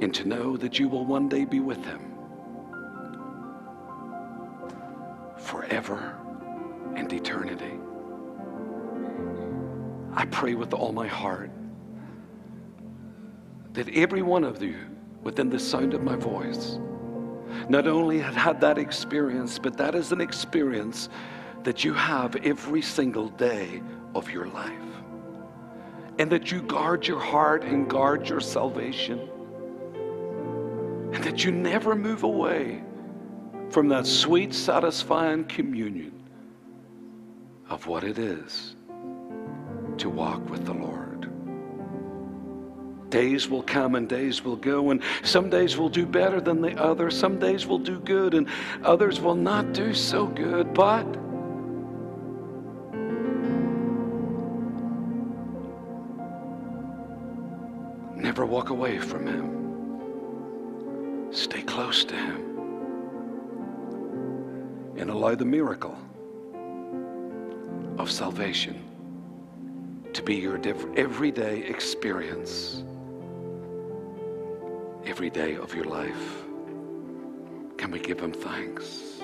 And 0.00 0.14
to 0.14 0.26
know 0.26 0.56
that 0.56 0.78
you 0.78 0.88
will 0.88 1.04
one 1.04 1.28
day 1.28 1.44
be 1.44 1.60
with 1.60 1.84
Him 1.84 2.00
forever 5.36 6.16
and 6.96 7.12
eternity. 7.12 7.74
I 10.14 10.24
pray 10.24 10.54
with 10.54 10.72
all 10.72 10.94
my 10.94 11.06
heart 11.06 11.50
that 13.72 13.88
every 13.90 14.22
one 14.22 14.44
of 14.44 14.62
you 14.62 14.76
within 15.22 15.48
the 15.48 15.58
sound 15.58 15.94
of 15.94 16.02
my 16.02 16.16
voice 16.16 16.78
not 17.68 17.86
only 17.86 18.18
had 18.18 18.34
had 18.34 18.60
that 18.60 18.78
experience, 18.78 19.58
but 19.58 19.76
that 19.76 19.94
is 19.94 20.12
an 20.12 20.20
experience 20.20 21.08
that 21.62 21.84
you 21.84 21.92
have 21.92 22.36
every 22.36 22.82
single 22.82 23.28
day 23.28 23.82
of 24.14 24.30
your 24.30 24.46
life. 24.46 24.72
And 26.18 26.30
that 26.32 26.50
you 26.50 26.62
guard 26.62 27.06
your 27.06 27.20
heart 27.20 27.64
and 27.64 27.88
guard 27.88 28.28
your 28.28 28.40
salvation. 28.40 29.28
And 31.12 31.24
that 31.24 31.44
you 31.44 31.50
never 31.50 31.94
move 31.94 32.22
away 32.22 32.82
from 33.70 33.88
that 33.88 34.06
sweet, 34.06 34.54
satisfying 34.54 35.44
communion 35.44 36.12
of 37.68 37.86
what 37.86 38.04
it 38.04 38.18
is 38.18 38.74
to 39.98 40.08
walk 40.08 40.48
with 40.50 40.64
the 40.66 40.74
Lord. 40.74 41.09
Days 43.10 43.48
will 43.48 43.64
come 43.64 43.96
and 43.96 44.08
days 44.08 44.44
will 44.44 44.54
go, 44.56 44.90
and 44.90 45.02
some 45.24 45.50
days 45.50 45.76
will 45.76 45.88
do 45.88 46.06
better 46.06 46.40
than 46.40 46.62
the 46.62 46.80
other. 46.80 47.10
Some 47.10 47.40
days 47.40 47.66
will 47.66 47.80
do 47.80 47.98
good, 47.98 48.34
and 48.34 48.46
others 48.84 49.20
will 49.20 49.34
not 49.34 49.72
do 49.72 49.92
so 49.92 50.26
good. 50.26 50.72
But 50.72 51.04
never 58.16 58.46
walk 58.46 58.70
away 58.70 58.98
from 58.98 59.26
Him. 59.26 59.56
Stay 61.32 61.62
close 61.62 62.04
to 62.04 62.14
Him 62.14 62.46
and 64.96 65.10
allow 65.10 65.34
the 65.34 65.44
miracle 65.44 65.98
of 67.98 68.08
salvation 68.08 68.84
to 70.12 70.22
be 70.22 70.36
your 70.36 70.60
everyday 70.96 71.62
experience 71.62 72.84
every 75.10 75.28
day 75.28 75.56
of 75.56 75.74
your 75.74 75.86
life. 75.86 76.46
Can 77.76 77.90
we 77.90 77.98
give 77.98 78.20
Him 78.20 78.32
thanks? 78.32 79.20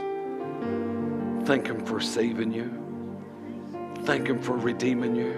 Thank 1.47 1.69
Him 1.69 1.87
for 1.87 2.01
saving 2.01 2.53
you. 2.53 2.69
Thank 4.01 4.27
Him 4.27 4.43
for 4.43 4.57
redeeming 4.57 5.15
you. 5.15 5.33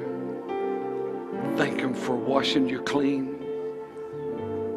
Thank 1.59 1.81
Him 1.81 1.93
for 1.93 2.17
washing 2.17 2.67
you 2.67 2.81
clean. 2.81 3.37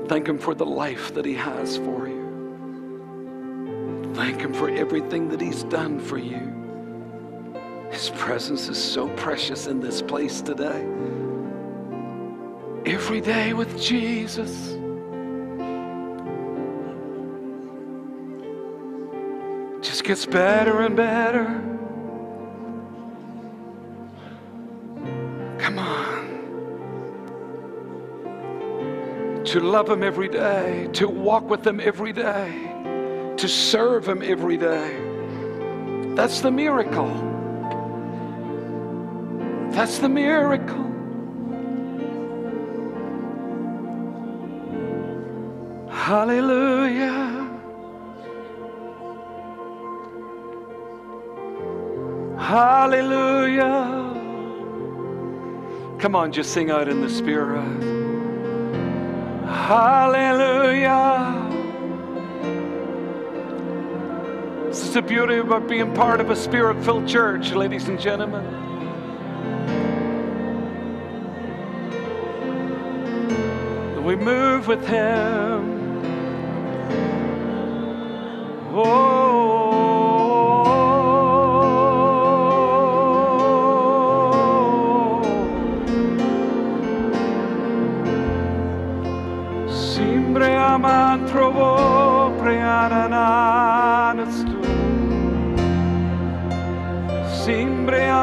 Thank 0.10 0.28
Him 0.28 0.38
for 0.38 0.54
the 0.54 0.66
life 0.66 1.14
that 1.14 1.24
He 1.24 1.36
has 1.36 1.78
for 1.78 2.06
you. 2.06 2.20
Thank 4.14 4.42
Him 4.42 4.54
for 4.54 4.70
everything 4.70 5.30
that 5.30 5.40
He's 5.40 5.64
done 5.64 6.02
for 6.02 6.18
you. 6.18 6.54
His 7.92 8.10
presence 8.10 8.68
is 8.68 8.78
so 8.78 9.08
precious 9.16 9.68
in 9.68 9.80
this 9.80 10.02
place 10.02 10.42
today. 10.42 10.86
Every 12.86 13.22
day 13.22 13.54
with 13.54 13.82
Jesus. 13.82 14.81
Just 20.02 20.08
gets 20.08 20.26
better 20.26 20.82
and 20.82 20.96
better. 20.96 21.46
Come 25.60 25.78
on. 25.78 26.26
To 29.46 29.60
love 29.60 29.92
Him 29.92 30.02
every 30.02 30.28
day, 30.28 30.90
to 30.94 31.08
walk 31.08 31.48
with 31.48 31.68
Him 31.68 31.80
every 31.80 32.14
day 32.14 32.72
to 33.38 33.48
serve 33.48 34.08
Him 34.08 34.24
every 34.24 34.58
day. 34.58 34.98
That's 36.16 36.42
the 36.42 36.50
miracle. 36.50 37.14
That's 39.70 40.00
the 40.00 40.10
miracle. 40.10 40.88
Hallelujah. 45.92 47.21
Hallelujah. 52.82 53.70
Come 56.00 56.16
on, 56.16 56.32
just 56.32 56.52
sing 56.52 56.72
out 56.72 56.88
in 56.88 57.00
the 57.00 57.10
Spirit. 57.12 57.62
Hallelujah. 59.46 60.98
This 64.66 64.82
is 64.82 64.96
the 64.96 65.04
beauty 65.04 65.36
about 65.36 65.70
being 65.70 65.94
part 65.94 66.20
of 66.22 66.32
a 66.32 66.36
spirit 66.36 66.84
filled 66.84 67.08
church, 67.08 67.52
ladies 67.52 67.88
and 67.88 68.00
gentlemen. 68.00 68.48
We 74.04 74.16
move 74.16 74.68
with 74.68 74.84
Him. 74.88 76.02
Oh. 78.74 79.21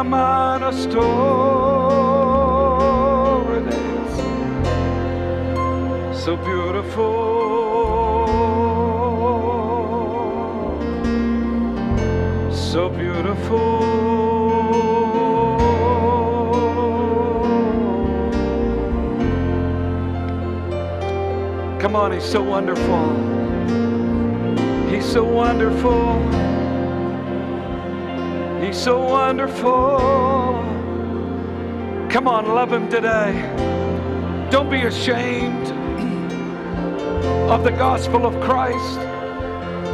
Amana 0.09 0.73
store 0.73 1.19
it 3.59 3.69
is 3.69 4.13
so 6.25 6.33
beautiful 6.35 7.13
so 12.51 12.89
beautiful 12.89 13.69
Come 21.79 21.95
on, 21.97 22.13
he's 22.13 22.25
so 22.25 22.43
wonderful. 22.43 23.13
He's 24.91 25.05
so 25.05 25.23
wonderful. 25.25 26.48
He's 28.69 28.77
so 28.77 29.03
wonderful. 29.03 29.99
Come 32.11 32.29
on, 32.29 32.49
love 32.49 32.71
him 32.71 32.91
today. 32.91 33.33
Don't 34.51 34.69
be 34.69 34.83
ashamed 34.83 35.69
of 37.51 37.65
the 37.65 37.71
gospel 37.71 38.27
of 38.27 38.39
Christ. 38.43 38.99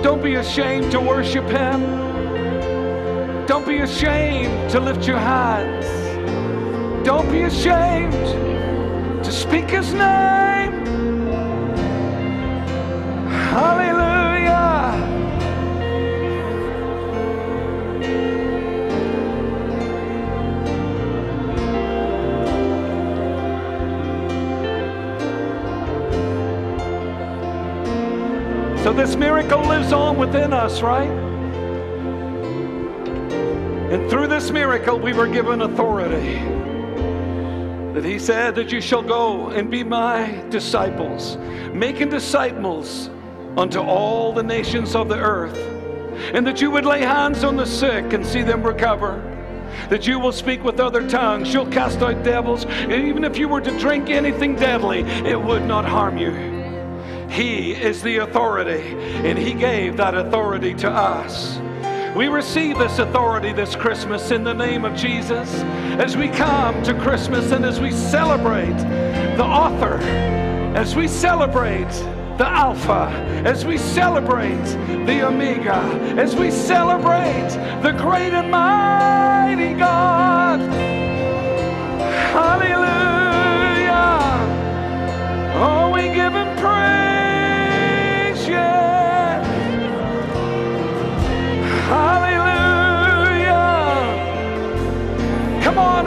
Don't 0.02 0.20
be 0.20 0.34
ashamed 0.34 0.90
to 0.90 0.98
worship 0.98 1.44
him. 1.44 1.82
Don't 3.46 3.64
be 3.64 3.78
ashamed 3.78 4.68
to 4.72 4.80
lift 4.80 5.06
your 5.06 5.18
hands. 5.18 5.86
Don't 7.06 7.30
be 7.30 7.42
ashamed 7.42 9.22
to 9.24 9.30
speak 9.30 9.70
his 9.70 9.92
name. 9.92 10.84
Hallelujah. 13.52 13.93
So 28.84 28.92
this 28.92 29.16
miracle 29.16 29.62
lives 29.62 29.94
on 29.94 30.18
within 30.18 30.52
us, 30.52 30.82
right? 30.82 31.08
And 33.90 34.10
through 34.10 34.26
this 34.26 34.50
miracle, 34.50 34.98
we 34.98 35.14
were 35.14 35.26
given 35.26 35.62
authority. 35.62 36.34
That 37.94 38.04
he 38.04 38.18
said 38.18 38.54
that 38.56 38.70
you 38.70 38.82
shall 38.82 39.00
go 39.00 39.48
and 39.48 39.70
be 39.70 39.84
my 39.84 40.44
disciples, 40.50 41.38
making 41.72 42.10
disciples 42.10 43.08
unto 43.56 43.80
all 43.80 44.34
the 44.34 44.42
nations 44.42 44.94
of 44.94 45.08
the 45.08 45.18
earth, 45.18 45.56
and 46.34 46.46
that 46.46 46.60
you 46.60 46.70
would 46.70 46.84
lay 46.84 47.00
hands 47.00 47.42
on 47.42 47.56
the 47.56 47.64
sick 47.64 48.12
and 48.12 48.26
see 48.26 48.42
them 48.42 48.62
recover. 48.62 49.22
That 49.88 50.06
you 50.06 50.18
will 50.18 50.30
speak 50.30 50.62
with 50.62 50.78
other 50.78 51.08
tongues, 51.08 51.54
you'll 51.54 51.70
cast 51.70 52.02
out 52.02 52.22
devils, 52.22 52.66
and 52.66 52.92
even 52.92 53.24
if 53.24 53.38
you 53.38 53.48
were 53.48 53.62
to 53.62 53.78
drink 53.78 54.10
anything 54.10 54.56
deadly, 54.56 55.04
it 55.24 55.40
would 55.40 55.64
not 55.64 55.86
harm 55.86 56.18
you. 56.18 56.53
He 57.30 57.72
is 57.72 58.02
the 58.02 58.18
authority, 58.18 58.82
and 59.28 59.38
He 59.38 59.54
gave 59.54 59.96
that 59.96 60.14
authority 60.14 60.74
to 60.74 60.90
us. 60.90 61.58
We 62.14 62.28
receive 62.28 62.78
this 62.78 63.00
authority 63.00 63.52
this 63.52 63.74
Christmas 63.74 64.30
in 64.30 64.44
the 64.44 64.54
name 64.54 64.84
of 64.84 64.94
Jesus 64.94 65.52
as 65.98 66.16
we 66.16 66.28
come 66.28 66.80
to 66.84 66.94
Christmas 66.94 67.50
and 67.50 67.64
as 67.64 67.80
we 67.80 67.90
celebrate 67.90 68.76
the 69.36 69.42
author, 69.42 69.98
as 70.76 70.94
we 70.94 71.08
celebrate 71.08 71.90
the 72.38 72.46
Alpha, 72.46 73.08
as 73.44 73.64
we 73.64 73.78
celebrate 73.78 74.64
the 75.06 75.26
Omega, 75.26 75.80
as 76.16 76.36
we 76.36 76.52
celebrate 76.52 77.48
the 77.82 77.92
great 77.92 78.32
and 78.32 78.50
mighty 78.50 79.74
God. 79.74 80.60
Hallelujah. 82.32 83.94
Oh, 85.56 85.90
we 85.92 86.02
give 86.14 86.32
Him 86.32 86.56
praise. 86.58 87.03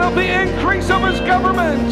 Of 0.08 0.14
the 0.14 0.42
increase 0.42 0.88
of 0.88 1.02
his 1.02 1.20
government 1.20 1.90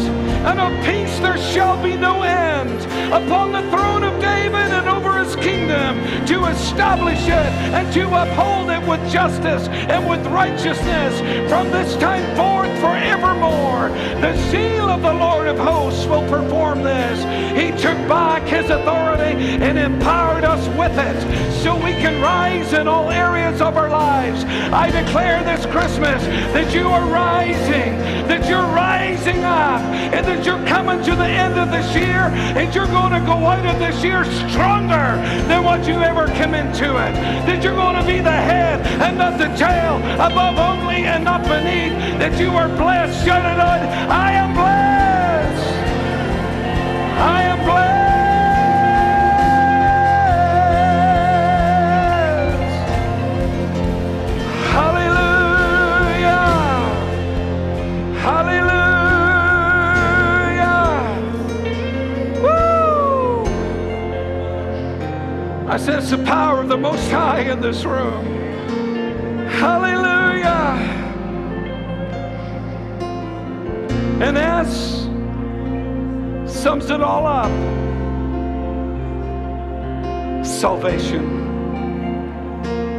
and 0.49 0.59
of 0.59 0.71
peace 0.83 1.19
there 1.19 1.37
shall 1.37 1.81
be 1.83 1.95
no 1.95 2.23
end. 2.23 2.81
Upon 3.13 3.51
the 3.51 3.61
throne 3.69 4.03
David 4.47 4.71
and 4.71 4.87
over 4.87 5.21
his 5.21 5.35
kingdom, 5.35 5.99
to 6.25 6.45
establish 6.45 7.21
it, 7.25 7.51
and 7.75 7.91
to 7.93 8.05
uphold 8.07 8.69
it 8.69 8.87
with 8.87 9.01
justice 9.11 9.67
and 9.67 10.09
with 10.09 10.25
righteousness 10.27 11.19
from 11.49 11.69
this 11.69 11.97
time 11.97 12.23
forth 12.37 12.71
forevermore. 12.79 13.89
The 14.21 14.37
seal 14.49 14.89
of 14.89 15.01
the 15.01 15.13
Lord 15.13 15.47
of 15.47 15.57
hosts 15.57 16.05
will 16.05 16.25
perform 16.29 16.81
this. 16.81 17.19
He 17.59 17.71
took 17.71 17.97
back 18.07 18.43
his 18.43 18.69
authority 18.69 19.35
and 19.61 19.77
empowered 19.77 20.45
us 20.45 20.65
with 20.77 20.97
it 20.97 21.51
so 21.61 21.75
we 21.75 21.91
can 21.91 22.21
rise 22.21 22.71
in 22.71 22.87
all 22.87 23.11
areas 23.11 23.59
of 23.59 23.75
our 23.75 23.89
lives. 23.89 24.45
I 24.71 24.89
declare 24.91 25.43
this 25.43 25.65
Christmas 25.65 26.23
that 26.53 26.73
you 26.73 26.87
are 26.87 27.05
rising, 27.09 27.97
that 28.29 28.47
you're 28.47 28.61
rising 28.61 29.43
up, 29.43 29.81
and 29.81 30.25
that 30.25 30.45
you're 30.45 30.65
coming 30.67 31.03
to 31.03 31.15
the 31.15 31.27
end 31.27 31.59
of 31.59 31.69
this 31.69 31.93
year, 31.93 32.31
and 32.55 32.73
you're 32.73 32.87
going 32.87 33.11
to 33.11 33.19
go 33.25 33.33
out 33.33 33.65
of 33.65 33.79
this 33.79 34.03
year 34.03 34.23
stronger 34.49 35.17
than 35.47 35.63
what 35.63 35.87
you 35.87 35.95
ever 36.01 36.27
came 36.27 36.53
into 36.53 36.97
it. 36.97 37.13
That 37.45 37.63
you're 37.63 37.75
going 37.75 37.95
to 37.95 38.05
be 38.05 38.19
the 38.19 38.31
head 38.31 38.85
and 39.01 39.17
not 39.17 39.37
the 39.37 39.49
tail, 39.55 39.97
above 40.15 40.57
only 40.57 41.05
and 41.05 41.23
not 41.23 41.43
beneath. 41.43 41.93
That 42.19 42.39
you 42.39 42.51
are 42.51 42.69
blessed. 42.69 43.25
Shout 43.25 43.41
it 43.41 43.59
out. 43.59 43.81
I 44.09 44.31
am 44.33 44.53
blessed. 44.53 45.06
In 67.37 67.61
this 67.61 67.85
room. 67.85 68.25
Hallelujah. 69.47 70.73
And 74.19 74.35
as 74.35 75.03
sums 76.51 76.89
it 76.89 76.99
all 76.99 77.27
up 77.27 77.51
salvation. 80.43 81.45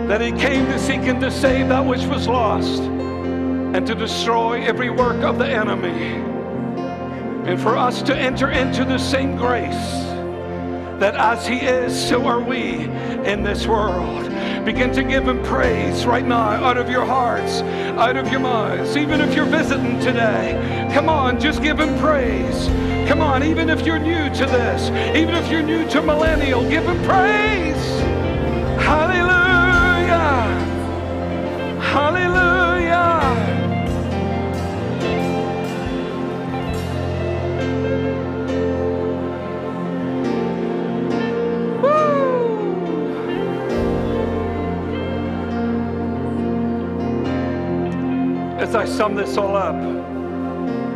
That 0.07 0.21
he 0.21 0.31
came 0.31 0.67
to 0.67 0.79
seek 0.79 1.01
and 1.01 1.21
to 1.21 1.33
save 1.33 1.69
that 1.71 1.85
which 1.85 2.05
was 2.05 2.29
lost 2.29 2.83
and 2.83 3.85
to 3.89 3.95
destroy 3.97 4.63
every 4.63 4.89
work 4.89 5.25
of 5.25 5.39
the 5.39 5.49
enemy. 5.49 6.23
And 7.51 7.61
for 7.61 7.77
us 7.77 8.03
to 8.03 8.17
enter 8.17 8.51
into 8.51 8.85
the 8.85 8.99
same 8.99 9.37
grace 9.37 10.09
that 10.99 11.15
as 11.15 11.47
He 11.47 11.59
is, 11.59 12.09
so 12.09 12.27
are 12.27 12.41
we 12.41 12.85
in 13.25 13.45
this 13.45 13.67
world. 13.67 14.28
Begin 14.65 14.93
to 14.93 15.03
give 15.03 15.27
Him 15.27 15.43
praise 15.43 16.05
right 16.07 16.25
now 16.27 16.39
out 16.39 16.77
of 16.77 16.91
your 16.91 17.05
hearts, 17.05 17.63
out 17.99 18.17
of 18.17 18.31
your 18.31 18.41
minds. 18.41 18.97
Even 18.97 19.21
if 19.21 19.35
you're 19.35 19.47
visiting 19.47 19.99
today, 20.01 20.91
come 20.93 21.09
on, 21.09 21.41
just 21.41 21.63
give 21.63 21.81
Him 21.81 21.99
praise. 21.99 22.67
Come 23.09 23.21
on, 23.21 23.43
even 23.43 23.71
if 23.71 23.87
you're 23.87 23.99
new 23.99 24.29
to 24.35 24.47
this, 24.47 24.91
even 25.17 25.35
if 25.35 25.51
you're 25.51 25.63
new 25.63 25.89
to 25.89 26.03
millennial, 26.03 26.69
give 26.69 26.85
Him 26.85 27.03
praise. 27.05 28.01
Hallelujah. 28.85 29.28
As 48.69 48.75
I 48.75 48.85
sum 48.85 49.15
this 49.15 49.39
all 49.39 49.57
up, 49.57 49.81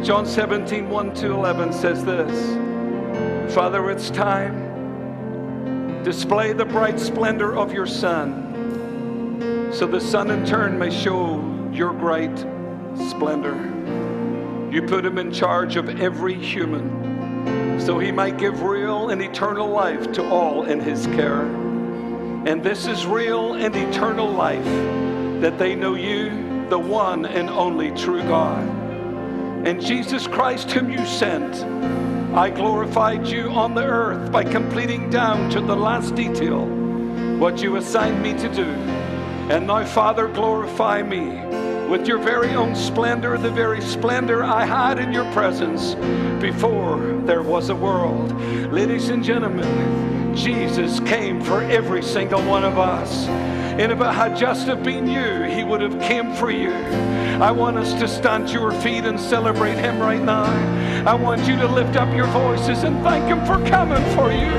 John 0.05 0.27
17, 0.27 0.91
1 0.91 1.15
to 1.15 1.33
11 1.33 1.73
says 1.73 2.05
this 2.05 3.55
Father, 3.55 3.91
it's 3.91 4.11
time. 4.11 6.03
Display 6.03 6.53
the 6.53 6.67
bright 6.67 7.01
splendor 7.01 7.57
of 7.57 7.73
your 7.73 7.87
Son, 7.87 9.71
so 9.73 9.87
the 9.87 10.03
Son 10.03 10.31
in 10.31 10.45
turn 10.45 10.79
may 10.79 10.91
show 10.91 11.43
your 11.73 11.95
great 11.95 12.37
splendor. 13.09 13.55
You 14.71 14.83
put 14.83 15.07
him 15.07 15.17
in 15.17 15.33
charge 15.33 15.77
of 15.77 15.99
every 15.99 16.35
human, 16.35 17.81
so 17.81 17.99
he 17.99 18.13
might 18.13 18.37
give 18.37 18.61
real 18.61 19.09
and 19.09 19.23
eternal 19.23 19.69
life 19.69 20.13
to 20.13 20.23
all 20.29 20.65
in 20.65 20.79
his 20.79 21.07
care. 21.07 21.47
And 22.45 22.63
this 22.63 22.87
is 22.87 23.07
real 23.07 23.55
and 23.55 23.75
eternal 23.75 24.31
life, 24.31 24.63
that 25.41 25.59
they 25.59 25.75
know 25.75 25.95
you 25.95 26.42
the 26.73 26.79
one 26.79 27.27
and 27.27 27.51
only 27.51 27.91
true 27.91 28.23
God. 28.23 28.67
And 29.67 29.79
Jesus 29.79 30.27
Christ, 30.27 30.71
whom 30.71 30.91
you 30.91 31.05
sent, 31.05 31.63
I 32.35 32.49
glorified 32.49 33.27
you 33.27 33.51
on 33.51 33.75
the 33.75 33.85
earth 33.85 34.33
by 34.33 34.43
completing 34.43 35.11
down 35.11 35.51
to 35.51 35.61
the 35.61 35.77
last 35.77 36.15
detail 36.15 36.65
what 37.37 37.61
you 37.63 37.77
assigned 37.77 38.23
me 38.23 38.33
to 38.39 38.49
do. 38.55 38.65
And 39.53 39.67
now, 39.67 39.85
Father, 39.85 40.29
glorify 40.29 41.03
me 41.03 41.45
with 41.91 42.09
your 42.09 42.17
very 42.17 42.55
own 42.55 42.75
splendor, 42.75 43.37
the 43.37 43.51
very 43.51 43.83
splendor 43.83 44.43
I 44.43 44.65
had 44.65 44.99
in 44.99 45.13
your 45.13 45.31
presence 45.33 45.95
before 46.41 46.99
there 47.27 47.43
was 47.43 47.69
a 47.69 47.77
world. 47.77 48.33
Ladies 48.73 49.11
and 49.11 49.23
gentlemen, 49.23 50.35
Jesus 50.35 51.01
came 51.01 51.39
for 51.43 51.61
every 51.65 52.03
single 52.03 52.41
one 52.49 52.65
of 52.65 52.79
us. 52.79 53.52
And 53.79 53.93
if 53.93 54.01
it 54.01 54.13
had 54.13 54.37
just 54.37 54.67
have 54.67 54.83
been 54.83 55.09
you, 55.09 55.45
he 55.45 55.65
would 55.65 55.81
have 55.81 56.01
came 56.01 56.35
for 56.35 56.51
you. 56.51 56.73
I 57.41 57.51
want 57.51 57.77
us 57.77 57.93
to 57.95 58.07
stand 58.07 58.49
to 58.49 58.55
your 58.55 58.73
feet 58.73 59.05
and 59.05 59.19
celebrate 59.19 59.77
him 59.77 59.99
right 59.99 60.23
now. 60.23 60.45
I 61.07 61.15
want 61.15 61.47
you 61.49 61.57
to 61.57 61.67
lift 61.67 61.97
up 61.97 62.15
your 62.15 62.27
voices 62.29 62.85
and 62.85 63.03
thank 63.03 63.25
him 63.25 63.45
for 63.47 63.59
coming 63.69 64.05
for 64.15 64.31
you. 64.31 64.53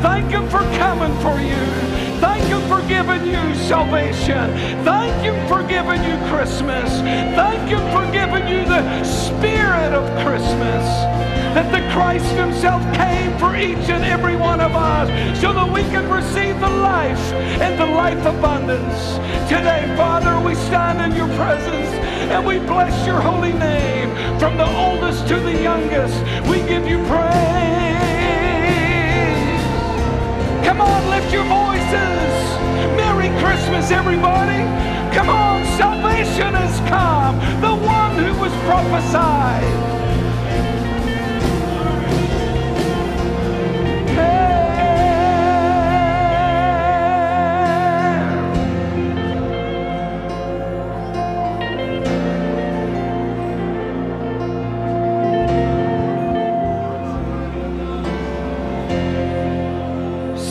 Thank 0.00 0.30
him 0.30 0.48
for 0.48 0.62
coming 0.78 1.14
for 1.20 1.38
you. 1.40 2.02
Thank 2.22 2.44
Him 2.44 2.60
for 2.68 2.80
giving 2.86 3.26
you 3.26 3.54
salvation. 3.56 4.48
Thank 4.84 5.24
Him 5.24 5.48
for 5.48 5.60
giving 5.66 6.04
you 6.04 6.16
Christmas. 6.30 6.88
Thank 7.00 7.68
Him 7.68 7.82
for 7.90 8.04
giving 8.12 8.46
you 8.46 8.64
the 8.64 9.02
spirit 9.02 9.92
of 9.92 10.06
Christmas 10.24 11.31
that 11.54 11.70
the 11.70 11.82
Christ 11.92 12.32
Himself 12.34 12.82
came 12.94 13.36
for 13.38 13.54
each 13.56 13.88
and 13.90 14.04
every 14.04 14.36
one 14.36 14.60
of 14.60 14.72
us 14.74 15.08
so 15.40 15.52
that 15.52 15.70
we 15.70 15.82
can 15.92 16.08
receive 16.08 16.58
the 16.60 16.68
life 16.68 17.20
and 17.60 17.78
the 17.78 17.84
life 17.84 18.24
abundance. 18.24 19.16
Today, 19.48 19.92
Father, 19.96 20.40
we 20.40 20.54
stand 20.54 21.00
in 21.00 21.16
your 21.16 21.28
presence 21.36 21.90
and 22.32 22.46
we 22.46 22.58
bless 22.58 23.06
your 23.06 23.20
holy 23.20 23.52
name. 23.52 24.08
From 24.38 24.56
the 24.56 24.66
oldest 24.66 25.28
to 25.28 25.38
the 25.40 25.52
youngest, 25.62 26.16
we 26.48 26.58
give 26.66 26.88
you 26.88 26.98
praise. 27.04 27.92
Come 30.64 30.80
on, 30.80 31.10
lift 31.10 31.30
your 31.32 31.44
voices. 31.44 32.32
Merry 32.96 33.28
Christmas, 33.44 33.90
everybody. 33.90 34.64
Come 35.14 35.28
on, 35.28 35.66
salvation 35.76 36.54
has 36.54 36.80
come. 36.88 37.36
The 37.60 37.74
one 37.86 38.16
who 38.16 38.32
was 38.40 38.52
prophesied. 38.64 40.11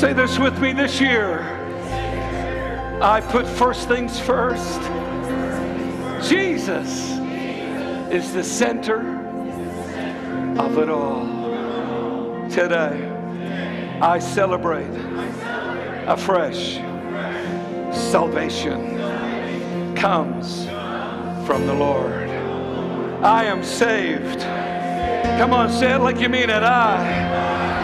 Say 0.01 0.13
this 0.13 0.39
with 0.39 0.59
me 0.59 0.73
this 0.73 0.99
year. 0.99 1.41
I 3.03 3.21
put 3.21 3.45
first 3.45 3.87
things 3.87 4.19
first. 4.19 4.81
Jesus 6.27 7.19
is 8.11 8.33
the 8.33 8.43
center 8.43 9.01
of 10.59 10.79
it 10.79 10.89
all. 10.89 11.27
Today, 12.49 13.99
I 14.01 14.17
celebrate 14.17 14.89
afresh. 16.07 16.77
Salvation 17.95 18.97
comes 19.95 20.65
from 21.45 21.67
the 21.67 21.75
Lord. 21.75 22.27
I 23.21 23.43
am 23.43 23.63
saved. 23.63 24.39
Come 25.37 25.53
on, 25.53 25.69
say 25.69 25.93
it 25.93 25.99
like 25.99 26.19
you 26.19 26.27
mean 26.27 26.49
it. 26.49 26.63
I 26.63 27.41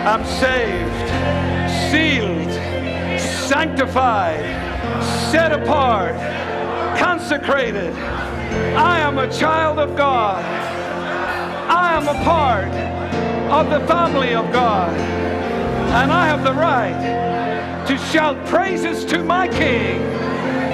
I'm 0.07 0.26
saved 0.26 0.86
sealed, 1.91 2.51
sanctified, 3.19 4.43
set 5.31 5.51
apart, 5.51 6.15
consecrated. 6.97 7.93
I 8.75 8.99
am 8.99 9.17
a 9.19 9.31
child 9.31 9.79
of 9.79 9.95
God. 9.95 10.43
I 11.69 11.93
am 11.93 12.07
a 12.07 12.23
part 12.23 12.73
of 13.51 13.69
the 13.69 13.85
family 13.88 14.33
of 14.33 14.51
God. 14.51 14.93
And 15.99 16.11
I 16.11 16.25
have 16.27 16.43
the 16.43 16.53
right 16.53 17.85
to 17.88 17.97
shout 17.97 18.45
praises 18.47 19.05
to 19.05 19.23
my 19.23 19.47
King 19.47 20.01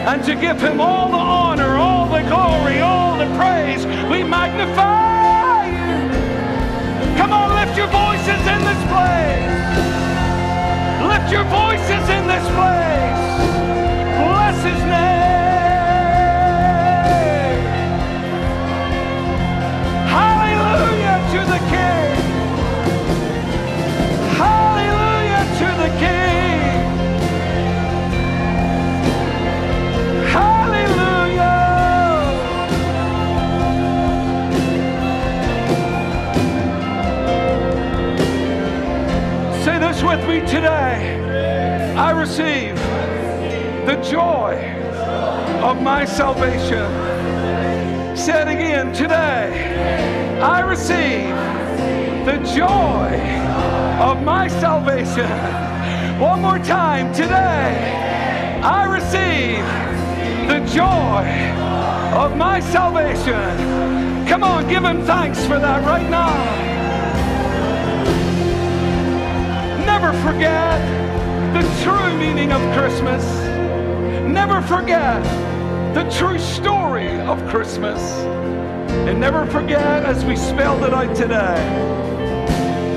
and 0.08 0.24
to 0.24 0.34
give 0.36 0.60
him 0.60 0.82
all 0.82 1.10
the 1.10 1.18
honor, 1.18 1.76
all 1.76 2.08
the 2.08 2.22
glory, 2.22 2.80
all 2.80 3.18
the 3.18 3.28
praise. 3.38 3.86
We 4.10 4.24
magnify 4.24 5.68
you. 5.68 7.18
Come 7.18 7.32
on, 7.32 7.54
lift 7.54 7.78
your 7.78 7.88
voices 7.88 8.42
in 8.48 8.62
this 8.66 8.84
place. 8.90 9.93
Your 11.34 11.46
voices 11.46 12.10
in 12.10 12.28
this 12.28 12.46
place. 12.50 13.26
Bless 14.22 14.64
his 14.64 14.82
name. 14.84 15.24
Hallelujah 20.14 21.18
to 21.32 21.40
the 21.50 21.58
King. 21.72 22.03
Of 45.74 45.82
my 45.82 46.06
salvation. 46.06 46.88
Say 48.16 48.42
it 48.42 48.48
again. 48.48 48.94
Today, 48.94 50.40
I 50.40 50.60
receive 50.60 51.34
the 52.28 52.38
joy 52.56 53.10
of 54.00 54.22
my 54.22 54.48
salvation. 54.48 55.32
One 56.20 56.42
more 56.42 56.60
time. 56.60 57.12
Today, 57.12 57.74
I 58.62 58.84
receive 58.86 59.66
the 60.48 60.60
joy 60.72 61.26
of 62.24 62.38
my 62.38 62.60
salvation. 62.60 64.28
Come 64.28 64.44
on, 64.44 64.70
give 64.70 64.84
him 64.84 65.04
thanks 65.06 65.44
for 65.46 65.58
that 65.58 65.84
right 65.86 66.08
now. 66.08 66.34
Never 69.88 70.14
forget 70.22 70.80
the 71.56 71.64
true 71.84 72.16
meaning 72.20 72.52
of 72.52 72.62
Christmas. 72.78 73.24
Never 74.28 74.62
forget 74.62 75.24
the 75.94 76.10
true 76.10 76.40
story 76.40 77.20
of 77.22 77.38
Christmas. 77.50 78.02
And 79.08 79.20
never 79.20 79.46
forget, 79.46 80.06
as 80.06 80.26
we 80.26 80.36
spelled 80.36 80.84
it 80.84 80.94
out 80.94 81.16
today, 81.16 81.56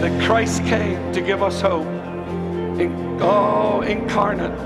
that 0.00 0.26
Christ 0.26 0.64
came 0.64 1.12
to 1.12 1.20
give 1.20 1.42
us 1.42 1.60
hope. 1.60 1.86
In, 2.78 3.18
oh, 3.20 3.82
incarnate, 3.82 4.56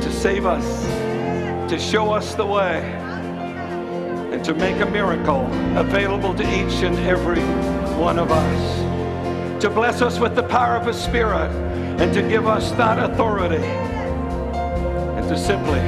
to 0.00 0.12
save 0.12 0.46
us, 0.46 0.84
to 1.70 1.78
show 1.78 2.12
us 2.12 2.34
the 2.34 2.46
way, 2.46 2.80
and 4.32 4.44
to 4.44 4.54
make 4.54 4.80
a 4.80 4.86
miracle 4.86 5.46
available 5.78 6.34
to 6.34 6.42
each 6.42 6.82
and 6.82 6.96
every 7.00 7.42
one 7.96 8.18
of 8.18 8.30
us 8.30 8.86
to 9.60 9.70
bless 9.70 10.02
us 10.02 10.18
with 10.18 10.34
the 10.34 10.42
power 10.42 10.76
of 10.76 10.86
His 10.86 10.96
Spirit 10.96 11.50
and 11.98 12.12
to 12.12 12.20
give 12.22 12.46
us 12.46 12.72
that 12.72 12.98
authority 12.98 13.64
and 13.64 15.26
to 15.28 15.38
simply 15.38 15.80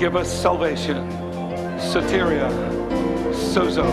give 0.00 0.16
us 0.16 0.32
salvation, 0.32 0.96
soteria, 1.78 2.50
sozo, 3.34 3.84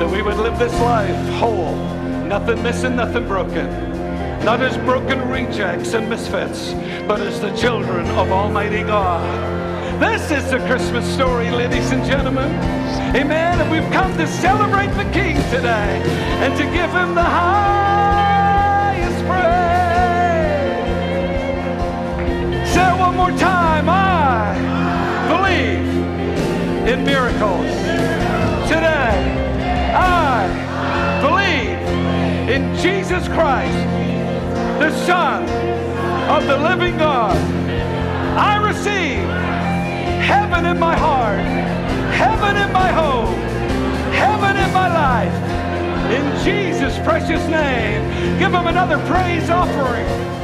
that 0.00 0.10
we 0.10 0.20
would 0.20 0.36
live 0.36 0.58
this 0.58 0.74
life 0.80 1.28
whole, 1.34 1.76
nothing 2.24 2.60
missing, 2.60 2.96
nothing 2.96 3.24
broken, 3.28 3.70
not 4.44 4.60
as 4.60 4.76
broken 4.78 5.28
rejects 5.28 5.94
and 5.94 6.10
misfits, 6.10 6.72
but 7.06 7.20
as 7.20 7.40
the 7.40 7.54
children 7.54 8.04
of 8.18 8.32
Almighty 8.32 8.82
God. 8.82 9.22
This 10.00 10.32
is 10.32 10.50
the 10.50 10.58
Christmas 10.66 11.06
story, 11.14 11.52
ladies 11.52 11.92
and 11.92 12.04
gentlemen. 12.04 12.50
Amen. 13.14 13.60
And 13.60 13.70
we've 13.70 13.88
come 13.92 14.12
to 14.16 14.26
celebrate 14.26 14.90
the 15.00 15.08
King 15.12 15.36
today 15.52 16.02
and 16.42 16.52
to 16.56 16.64
give 16.64 16.90
him 16.90 17.14
the 17.14 17.22
highest 17.22 19.24
praise. 19.24 19.44
Say 22.74 22.90
it 22.90 22.98
one 22.98 23.14
more 23.14 23.30
time. 23.38 23.65
In 26.86 27.04
miracles. 27.04 27.66
Today, 28.68 29.10
I 29.92 30.46
believe 31.20 31.78
in 32.48 32.76
Jesus 32.76 33.26
Christ, 33.26 33.76
the 34.78 34.92
Son 35.04 35.42
of 36.30 36.46
the 36.46 36.56
living 36.56 36.96
God. 36.96 37.36
I 38.38 38.64
receive 38.64 39.26
heaven 40.22 40.64
in 40.64 40.78
my 40.78 40.96
heart, 40.96 41.40
heaven 42.14 42.56
in 42.56 42.72
my 42.72 42.92
home, 42.92 43.34
heaven 44.12 44.56
in 44.56 44.72
my 44.72 44.88
life. 44.88 45.34
In 46.12 46.44
Jesus' 46.44 46.96
precious 46.98 47.44
name, 47.48 48.38
give 48.38 48.52
him 48.54 48.68
another 48.68 48.98
praise 49.08 49.50
offering. 49.50 50.35